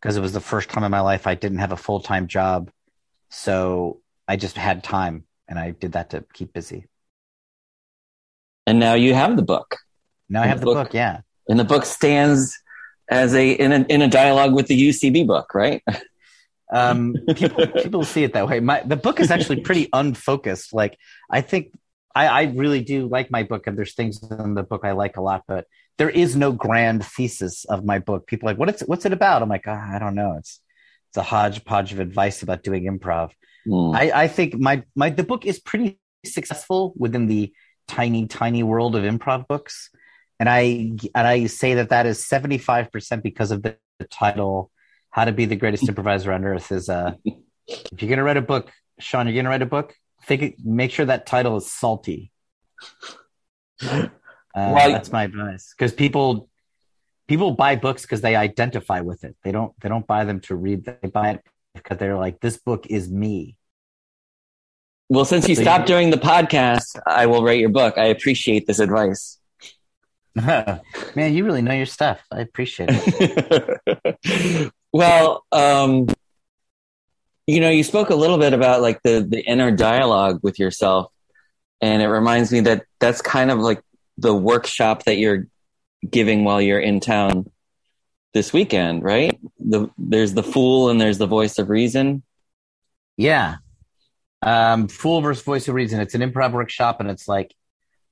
because 0.00 0.16
it 0.16 0.20
was 0.20 0.32
the 0.32 0.40
first 0.40 0.70
time 0.70 0.82
in 0.82 0.90
my 0.90 1.00
life 1.00 1.26
I 1.26 1.34
didn't 1.34 1.58
have 1.58 1.70
a 1.70 1.76
full 1.76 2.00
time 2.00 2.26
job. 2.26 2.70
So 3.28 4.00
I 4.26 4.36
just 4.36 4.56
had 4.56 4.82
time, 4.82 5.24
and 5.46 5.58
I 5.58 5.70
did 5.70 5.92
that 5.92 6.10
to 6.10 6.24
keep 6.32 6.52
busy. 6.52 6.86
And 8.66 8.80
now 8.80 8.94
you 8.94 9.12
have 9.12 9.36
the 9.36 9.42
book. 9.42 9.76
Now 10.30 10.42
I 10.42 10.46
have 10.46 10.60
the 10.60 10.66
book, 10.66 10.86
book 10.86 10.94
yeah. 10.94 11.20
And 11.46 11.60
the 11.60 11.64
book 11.64 11.84
stands 11.84 12.58
as 13.10 13.34
a 13.34 13.52
in 13.52 13.72
a 13.72 13.80
in 13.88 14.00
a 14.00 14.08
dialogue 14.08 14.54
with 14.54 14.66
the 14.66 14.88
UCB 14.88 15.26
book, 15.26 15.54
right? 15.54 15.82
um, 16.72 17.14
people 17.36 17.66
people 17.66 18.04
see 18.04 18.24
it 18.24 18.32
that 18.32 18.48
way. 18.48 18.60
My 18.60 18.82
the 18.82 18.96
book 18.96 19.20
is 19.20 19.30
actually 19.30 19.60
pretty 19.60 19.90
unfocused. 19.92 20.72
Like 20.72 20.96
I 21.30 21.42
think 21.42 21.78
I, 22.14 22.28
I 22.28 22.42
really 22.44 22.80
do 22.80 23.08
like 23.08 23.30
my 23.30 23.42
book, 23.42 23.66
and 23.66 23.76
there's 23.76 23.94
things 23.94 24.22
in 24.22 24.54
the 24.54 24.62
book 24.62 24.82
I 24.84 24.92
like 24.92 25.18
a 25.18 25.20
lot, 25.20 25.42
but 25.46 25.66
there 25.98 26.10
is 26.10 26.36
no 26.36 26.52
grand 26.52 27.04
thesis 27.04 27.64
of 27.66 27.84
my 27.84 27.98
book. 27.98 28.26
People 28.26 28.46
like, 28.46 28.58
what 28.58 28.68
it's 28.68 28.82
what's 28.82 29.06
it 29.06 29.12
about? 29.12 29.42
I'm 29.42 29.48
like, 29.48 29.66
oh, 29.66 29.72
I 29.72 29.98
don't 29.98 30.14
know. 30.14 30.36
It's 30.38 30.60
it's 31.10 31.16
a 31.16 31.22
hodgepodge 31.22 31.92
of 31.92 32.00
advice 32.00 32.42
about 32.42 32.62
doing 32.62 32.84
improv. 32.84 33.30
Mm. 33.66 33.94
I, 33.94 34.22
I 34.24 34.28
think 34.28 34.58
my 34.58 34.84
my 34.94 35.10
the 35.10 35.22
book 35.22 35.46
is 35.46 35.58
pretty 35.60 35.98
successful 36.24 36.94
within 36.96 37.26
the 37.26 37.52
tiny 37.86 38.26
tiny 38.26 38.62
world 38.62 38.96
of 38.96 39.04
improv 39.04 39.46
books 39.46 39.90
and 40.40 40.48
I 40.48 40.62
and 41.14 41.26
I 41.26 41.46
say 41.46 41.74
that 41.74 41.90
that 41.90 42.06
is 42.06 42.26
seventy 42.26 42.58
five 42.58 42.90
percent 42.90 43.22
because 43.22 43.50
of 43.50 43.62
the, 43.62 43.76
the, 43.98 44.06
title, 44.06 44.70
"How 45.10 45.24
to 45.24 45.32
Be 45.32 45.44
the 45.44 45.56
Greatest 45.56 45.88
Improviser 45.88 46.32
on 46.32 46.44
Earth." 46.44 46.72
Is 46.72 46.88
uh, 46.88 47.14
if 47.66 48.02
you're 48.02 48.10
gonna 48.10 48.24
write 48.24 48.36
a 48.36 48.42
book, 48.42 48.70
Sean, 48.98 49.26
you're 49.26 49.36
gonna 49.36 49.48
write 49.48 49.62
a 49.62 49.66
book. 49.66 49.94
Think, 50.26 50.56
make 50.64 50.90
sure 50.90 51.06
that 51.06 51.26
title 51.26 51.56
is 51.56 51.70
salty. 51.70 52.32
Uh, 54.54 54.72
well, 54.74 54.92
that's 54.92 55.10
my 55.10 55.24
advice 55.24 55.74
because 55.76 55.92
people 55.92 56.48
people 57.26 57.52
buy 57.52 57.76
books 57.76 58.02
because 58.02 58.20
they 58.20 58.36
identify 58.36 59.00
with 59.00 59.24
it. 59.24 59.36
They 59.42 59.52
don't 59.52 59.72
they 59.80 59.88
don't 59.88 60.06
buy 60.06 60.24
them 60.24 60.40
to 60.40 60.54
read. 60.54 60.84
They 60.84 61.08
buy 61.08 61.30
it 61.30 61.44
because 61.74 61.98
they're 61.98 62.16
like, 62.16 62.40
this 62.40 62.56
book 62.56 62.86
is 62.86 63.10
me. 63.10 63.56
Well, 65.08 65.24
since 65.24 65.48
you 65.48 65.54
so 65.54 65.62
stopped 65.62 65.88
you, 65.88 65.94
doing 65.94 66.10
the 66.10 66.16
podcast, 66.16 66.98
I 67.06 67.26
will 67.26 67.44
write 67.44 67.60
your 67.60 67.68
book. 67.68 67.98
I 67.98 68.06
appreciate 68.06 68.66
this 68.66 68.78
advice. 68.78 69.38
Man, 70.34 70.80
you 71.16 71.44
really 71.44 71.62
know 71.62 71.74
your 71.74 71.86
stuff. 71.86 72.22
I 72.32 72.40
appreciate 72.40 72.88
it. 72.92 74.72
well, 74.92 75.44
um, 75.52 76.08
you 77.46 77.60
know, 77.60 77.70
you 77.70 77.84
spoke 77.84 78.10
a 78.10 78.14
little 78.14 78.38
bit 78.38 78.52
about 78.52 78.80
like 78.80 79.02
the 79.02 79.26
the 79.28 79.40
inner 79.40 79.70
dialogue 79.70 80.40
with 80.42 80.58
yourself, 80.58 81.12
and 81.80 82.02
it 82.02 82.08
reminds 82.08 82.50
me 82.50 82.60
that 82.60 82.84
that's 83.00 83.20
kind 83.20 83.50
of 83.50 83.58
like 83.58 83.82
the 84.18 84.34
workshop 84.34 85.04
that 85.04 85.16
you're 85.16 85.46
giving 86.08 86.44
while 86.44 86.60
you're 86.60 86.80
in 86.80 87.00
town 87.00 87.50
this 88.32 88.52
weekend, 88.52 89.02
right? 89.02 89.38
The 89.58 89.88
there's 89.96 90.34
the 90.34 90.42
fool 90.42 90.90
and 90.90 91.00
there's 91.00 91.18
the 91.18 91.26
voice 91.26 91.58
of 91.58 91.70
reason. 91.70 92.22
Yeah. 93.16 93.56
Um, 94.42 94.88
fool 94.88 95.20
versus 95.20 95.44
voice 95.44 95.68
of 95.68 95.74
reason. 95.74 96.00
It's 96.00 96.14
an 96.14 96.20
improv 96.20 96.52
workshop, 96.52 97.00
and 97.00 97.10
it's 97.10 97.26
like 97.28 97.54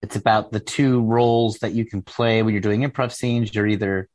it's 0.01 0.17
about 0.17 0.53
the 0.53 0.61
two 0.61 1.03
roles 1.03 1.59
that 1.59 1.73
you 1.73 1.85
can 1.85 2.03
play 2.03 2.43
when 2.43 2.55
you're 2.55 2.61
doing 2.61 2.83
improv 2.83 3.13
scenes. 3.13 3.55
You're 3.55 3.67
either 3.67 4.09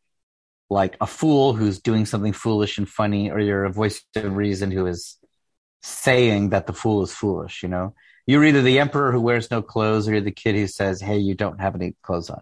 like 0.70 0.98
a 1.00 1.08
fool 1.08 1.54
who's 1.54 1.80
doing 1.80 2.06
something 2.06 2.34
foolish 2.34 2.78
and 2.78 2.90
funny, 2.90 3.30
or 3.30 3.40
you're 3.40 3.66
a 3.66 3.72
voice 3.72 4.04
of 4.16 4.36
reason 4.36 4.72
who 4.72 4.88
is 4.88 5.18
saying 5.82 6.50
that 6.50 6.68
the 6.68 6.74
fool 6.74 7.04
is 7.04 7.14
foolish, 7.14 7.64
you 7.64 7.70
know? 7.70 7.94
You're 8.28 8.44
either 8.44 8.62
the 8.62 8.80
emperor 8.80 9.12
who 9.12 9.22
wears 9.22 9.50
no 9.50 9.62
clothes 9.62 10.08
or 10.08 10.12
you're 10.12 10.22
the 10.22 10.32
kid 10.32 10.56
who 10.56 10.68
says, 10.68 11.02
Hey, 11.02 11.18
you 11.18 11.34
don't 11.34 11.60
have 11.60 11.76
any 11.76 11.96
clothes 12.04 12.30
on. 12.30 12.42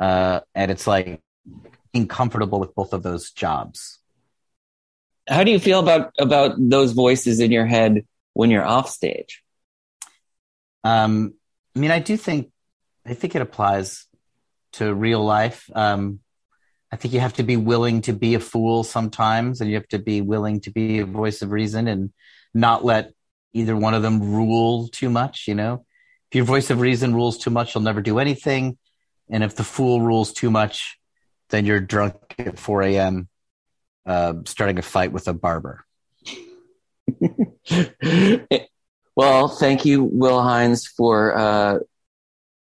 Uh, 0.00 0.40
and 0.54 0.70
it's 0.70 0.86
like 0.86 1.20
being 1.92 2.08
comfortable 2.08 2.58
with 2.58 2.74
both 2.74 2.92
of 2.94 3.02
those 3.02 3.30
jobs. 3.30 3.98
How 5.28 5.44
do 5.44 5.50
you 5.50 5.58
feel 5.58 5.80
about 5.80 6.12
about 6.18 6.54
those 6.58 6.92
voices 6.92 7.38
in 7.38 7.52
your 7.52 7.66
head 7.66 8.06
when 8.32 8.50
you're 8.50 8.64
off 8.64 8.88
stage? 8.88 9.42
Um, 10.84 11.34
I 11.76 11.78
mean, 11.78 11.90
I 11.90 11.98
do 11.98 12.16
think 12.16 12.50
I 13.04 13.12
think 13.12 13.34
it 13.34 13.42
applies 13.42 14.06
to 14.72 14.94
real 14.94 15.22
life. 15.22 15.68
Um, 15.74 16.20
I 16.90 16.96
think 16.96 17.12
you 17.12 17.20
have 17.20 17.34
to 17.34 17.42
be 17.42 17.56
willing 17.56 18.02
to 18.02 18.14
be 18.14 18.34
a 18.34 18.40
fool 18.40 18.84
sometimes, 18.84 19.60
and 19.60 19.68
you 19.68 19.76
have 19.76 19.88
to 19.88 19.98
be 19.98 20.22
willing 20.22 20.60
to 20.62 20.70
be 20.70 21.00
a 21.00 21.04
voice 21.04 21.42
of 21.42 21.50
reason 21.50 21.88
and 21.88 22.10
not 22.54 22.84
let 22.84 23.12
either 23.52 23.76
one 23.76 23.94
of 23.94 24.02
them 24.02 24.32
rule 24.32 24.88
too 24.88 25.10
much. 25.10 25.46
You 25.48 25.54
know, 25.54 25.84
if 26.30 26.36
your 26.36 26.44
voice 26.44 26.70
of 26.70 26.80
reason 26.80 27.14
rules 27.14 27.38
too 27.38 27.50
much, 27.50 27.74
you'll 27.74 27.84
never 27.84 28.02
do 28.02 28.18
anything, 28.18 28.78
and 29.30 29.44
if 29.44 29.56
the 29.56 29.64
fool 29.64 30.00
rules 30.00 30.32
too 30.32 30.50
much, 30.50 30.98
then 31.50 31.64
you're 31.64 31.80
drunk 31.80 32.14
at 32.38 32.58
4 32.58 32.82
a.m. 32.82 33.28
Uh, 34.06 34.34
starting 34.46 34.78
a 34.78 34.82
fight 34.82 35.12
with 35.12 35.28
a 35.28 35.34
barber. 35.34 35.84
Well, 39.18 39.48
thank 39.48 39.84
you, 39.84 40.04
Will 40.04 40.40
Hines, 40.40 40.86
for 40.86 41.36
uh, 41.36 41.78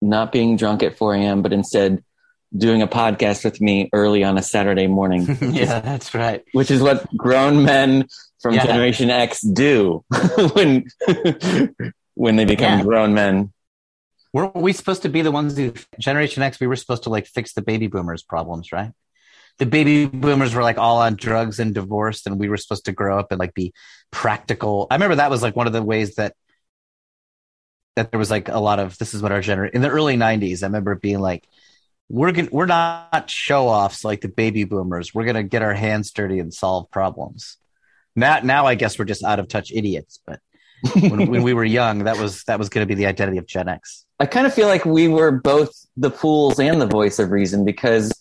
not 0.02 0.32
being 0.32 0.56
drunk 0.56 0.84
at 0.84 0.98
4 0.98 1.16
a.m., 1.16 1.42
but 1.42 1.52
instead 1.52 2.02
doing 2.56 2.82
a 2.82 2.88
podcast 2.88 3.44
with 3.44 3.60
me 3.60 3.90
early 3.92 4.24
on 4.24 4.38
a 4.38 4.42
Saturday 4.42 4.88
morning. 4.88 5.38
yeah, 5.42 5.82
that's 5.82 6.14
right. 6.14 6.46
Which 6.54 6.72
is 6.72 6.82
what 6.82 7.14
grown 7.18 7.66
men 7.66 8.08
from 8.46 8.54
yeah. 8.54 8.68
Generation 8.68 9.10
X 9.10 9.42
do 9.42 10.06
when 10.54 10.86
when 12.14 12.36
they 12.36 12.46
become 12.46 12.78
yeah. 12.78 12.84
grown 12.84 13.16
men. 13.16 13.52
Weren't 14.34 14.56
we 14.56 14.72
supposed 14.72 15.02
to 15.02 15.10
be 15.10 15.24
the 15.24 15.32
ones 15.32 15.58
who 15.58 15.74
Generation 15.98 16.44
X? 16.44 16.60
We 16.60 16.68
were 16.68 16.76
supposed 16.76 17.04
to 17.04 17.10
like 17.10 17.26
fix 17.26 17.54
the 17.54 17.64
baby 17.64 17.88
boomers' 17.88 18.22
problems, 18.22 18.72
right? 18.72 18.92
the 19.58 19.66
baby 19.66 20.06
boomers 20.06 20.54
were 20.54 20.64
like 20.64 20.78
all 20.78 20.98
on 20.98 21.16
drugs 21.16 21.60
and 21.60 21.74
divorced 21.74 22.28
and 22.28 22.40
we 22.40 22.50
were 22.50 22.58
supposed 22.58 22.86
to 22.86 22.92
grow 22.92 23.18
up 23.18 23.32
and 23.32 23.40
like 23.40 23.54
be 23.54 23.74
practical 24.12 24.86
i 24.92 24.96
remember 24.96 25.16
that 25.16 25.30
was 25.30 25.42
like 25.42 25.56
one 25.56 25.66
of 25.66 25.72
the 25.72 25.82
ways 25.82 26.16
that 26.16 26.36
that 27.96 28.12
there 28.12 28.20
was 28.20 28.30
like 28.30 28.50
a 28.50 28.60
lot 28.60 28.80
of 28.80 28.98
this 28.98 29.14
is 29.14 29.22
what 29.22 29.32
our 29.32 29.40
generation 29.40 29.76
in 29.76 29.82
the 29.82 29.90
early 29.90 30.18
90s 30.18 30.62
i 30.62 30.66
remember 30.66 30.96
being 30.96 31.20
like 31.20 31.48
we're 32.10 32.34
gonna, 32.34 32.50
we're 32.52 32.66
not 32.66 33.30
show 33.30 33.70
offs 33.70 34.04
like 34.04 34.20
the 34.20 34.28
baby 34.28 34.66
boomers 34.66 35.14
we're 35.14 35.32
to 35.32 35.44
get 35.44 35.62
our 35.62 35.74
hands 35.74 36.12
dirty 36.12 36.40
and 36.40 36.54
solve 36.54 36.92
problems 36.92 37.58
now 38.16 38.40
now 38.40 38.66
i 38.66 38.76
guess 38.76 38.98
we're 38.98 39.06
just 39.06 39.24
out 39.24 39.40
of 39.40 39.48
touch 39.48 39.72
idiots 39.72 40.20
but 40.26 40.40
when, 40.94 41.28
when 41.30 41.44
we 41.44 41.54
were 41.54 41.64
young 41.64 42.04
that 42.04 42.18
was 42.18 42.44
that 42.44 42.60
was 42.60 42.70
going 42.70 42.86
to 42.86 42.88
be 42.88 42.96
the 42.96 43.06
identity 43.06 43.38
of 43.38 43.46
gen 43.46 43.68
x 43.68 44.06
i 44.20 44.26
kind 44.26 44.46
of 44.46 44.54
feel 44.54 44.68
like 44.68 44.86
we 44.86 45.08
were 45.08 45.32
both 45.32 45.72
the 45.98 46.12
fools 46.12 46.60
and 46.60 46.82
the 46.82 46.88
voice 46.88 47.20
of 47.20 47.32
reason 47.32 47.66
because 47.66 48.12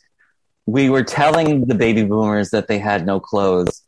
we 0.66 0.88
were 0.88 1.02
telling 1.02 1.66
the 1.66 1.74
baby 1.74 2.04
boomers 2.04 2.50
that 2.50 2.68
they 2.68 2.78
had 2.78 3.04
no 3.04 3.20
clothes 3.20 3.82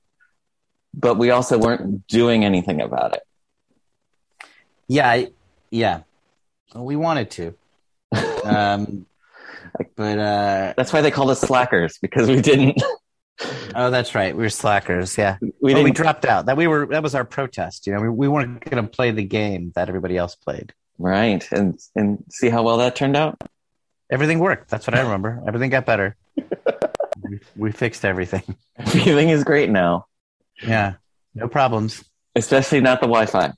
but 0.92 1.16
we 1.16 1.30
also 1.30 1.58
weren't 1.58 2.06
doing 2.06 2.44
anything 2.44 2.80
about 2.80 3.14
it 3.14 3.22
yeah 4.88 5.08
I, 5.08 5.30
yeah, 5.70 6.00
we 6.74 6.96
wanted 6.96 7.30
to. 7.32 7.54
Um, 8.46 9.06
but 9.96 10.18
uh, 10.20 10.74
that's 10.76 10.92
why 10.92 11.00
they 11.00 11.10
called 11.10 11.30
us 11.30 11.40
slackers 11.40 11.98
because 11.98 12.28
we 12.28 12.40
didn't. 12.40 12.80
oh, 13.74 13.90
that's 13.90 14.14
right. 14.14 14.36
We 14.36 14.42
were 14.42 14.50
slackers. 14.50 15.16
Yeah, 15.16 15.38
we 15.40 15.74
well, 15.74 15.82
we 15.82 15.90
dropped 15.90 16.24
out. 16.24 16.46
That 16.46 16.56
we 16.56 16.66
were. 16.66 16.86
That 16.86 17.02
was 17.02 17.14
our 17.14 17.24
protest. 17.24 17.86
You 17.86 17.94
know, 17.94 18.00
we, 18.00 18.08
we 18.08 18.28
weren't 18.28 18.64
going 18.64 18.82
to 18.82 18.90
play 18.90 19.10
the 19.10 19.24
game 19.24 19.72
that 19.74 19.88
everybody 19.88 20.16
else 20.16 20.34
played. 20.34 20.72
Right, 20.98 21.46
and 21.52 21.78
and 21.94 22.24
see 22.30 22.48
how 22.48 22.62
well 22.62 22.78
that 22.78 22.96
turned 22.96 23.16
out. 23.16 23.40
Everything 24.10 24.38
worked. 24.38 24.70
That's 24.70 24.86
what 24.86 24.94
I 24.94 25.00
remember. 25.00 25.42
Everything 25.46 25.70
got 25.70 25.84
better. 25.84 26.16
we, 27.22 27.40
we 27.56 27.72
fixed 27.72 28.04
everything. 28.04 28.42
Everything 28.78 29.30
is 29.30 29.42
great 29.44 29.68
now, 29.68 30.06
Yeah, 30.62 30.94
no 31.34 31.48
problems. 31.48 32.04
especially 32.34 32.80
not 32.80 33.00
the 33.00 33.06
Wi-Fi. 33.06 33.52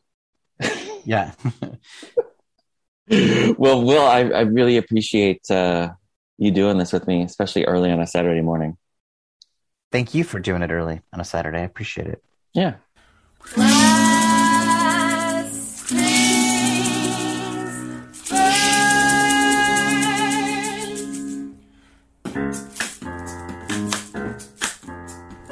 Yeah. 1.04 1.32
well, 3.56 3.82
Will, 3.82 4.06
I, 4.06 4.20
I 4.20 4.40
really 4.42 4.76
appreciate 4.76 5.50
uh, 5.50 5.90
you 6.36 6.50
doing 6.50 6.76
this 6.76 6.92
with 6.92 7.06
me, 7.06 7.22
especially 7.22 7.64
early 7.64 7.90
on 7.90 8.00
a 8.00 8.06
Saturday 8.06 8.42
morning. 8.42 8.76
Thank 9.90 10.12
you 10.14 10.22
for 10.22 10.38
doing 10.38 10.62
it 10.62 10.70
early 10.70 11.00
on 11.12 11.20
a 11.20 11.24
Saturday. 11.24 11.58
I 11.58 11.62
appreciate 11.62 12.08
it. 12.08 12.22
Yeah. 12.52 12.74
Last 13.56 13.88
things 15.88 16.28
first. 18.28 18.68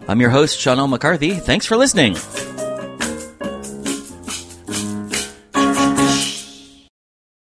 I'm 0.09 0.19
your 0.19 0.31
host, 0.31 0.59
Sean 0.59 0.79
L. 0.79 0.89
McCarthy. 0.89 1.35
Thanks 1.35 1.67
for 1.67 1.77
listening. 1.77 2.17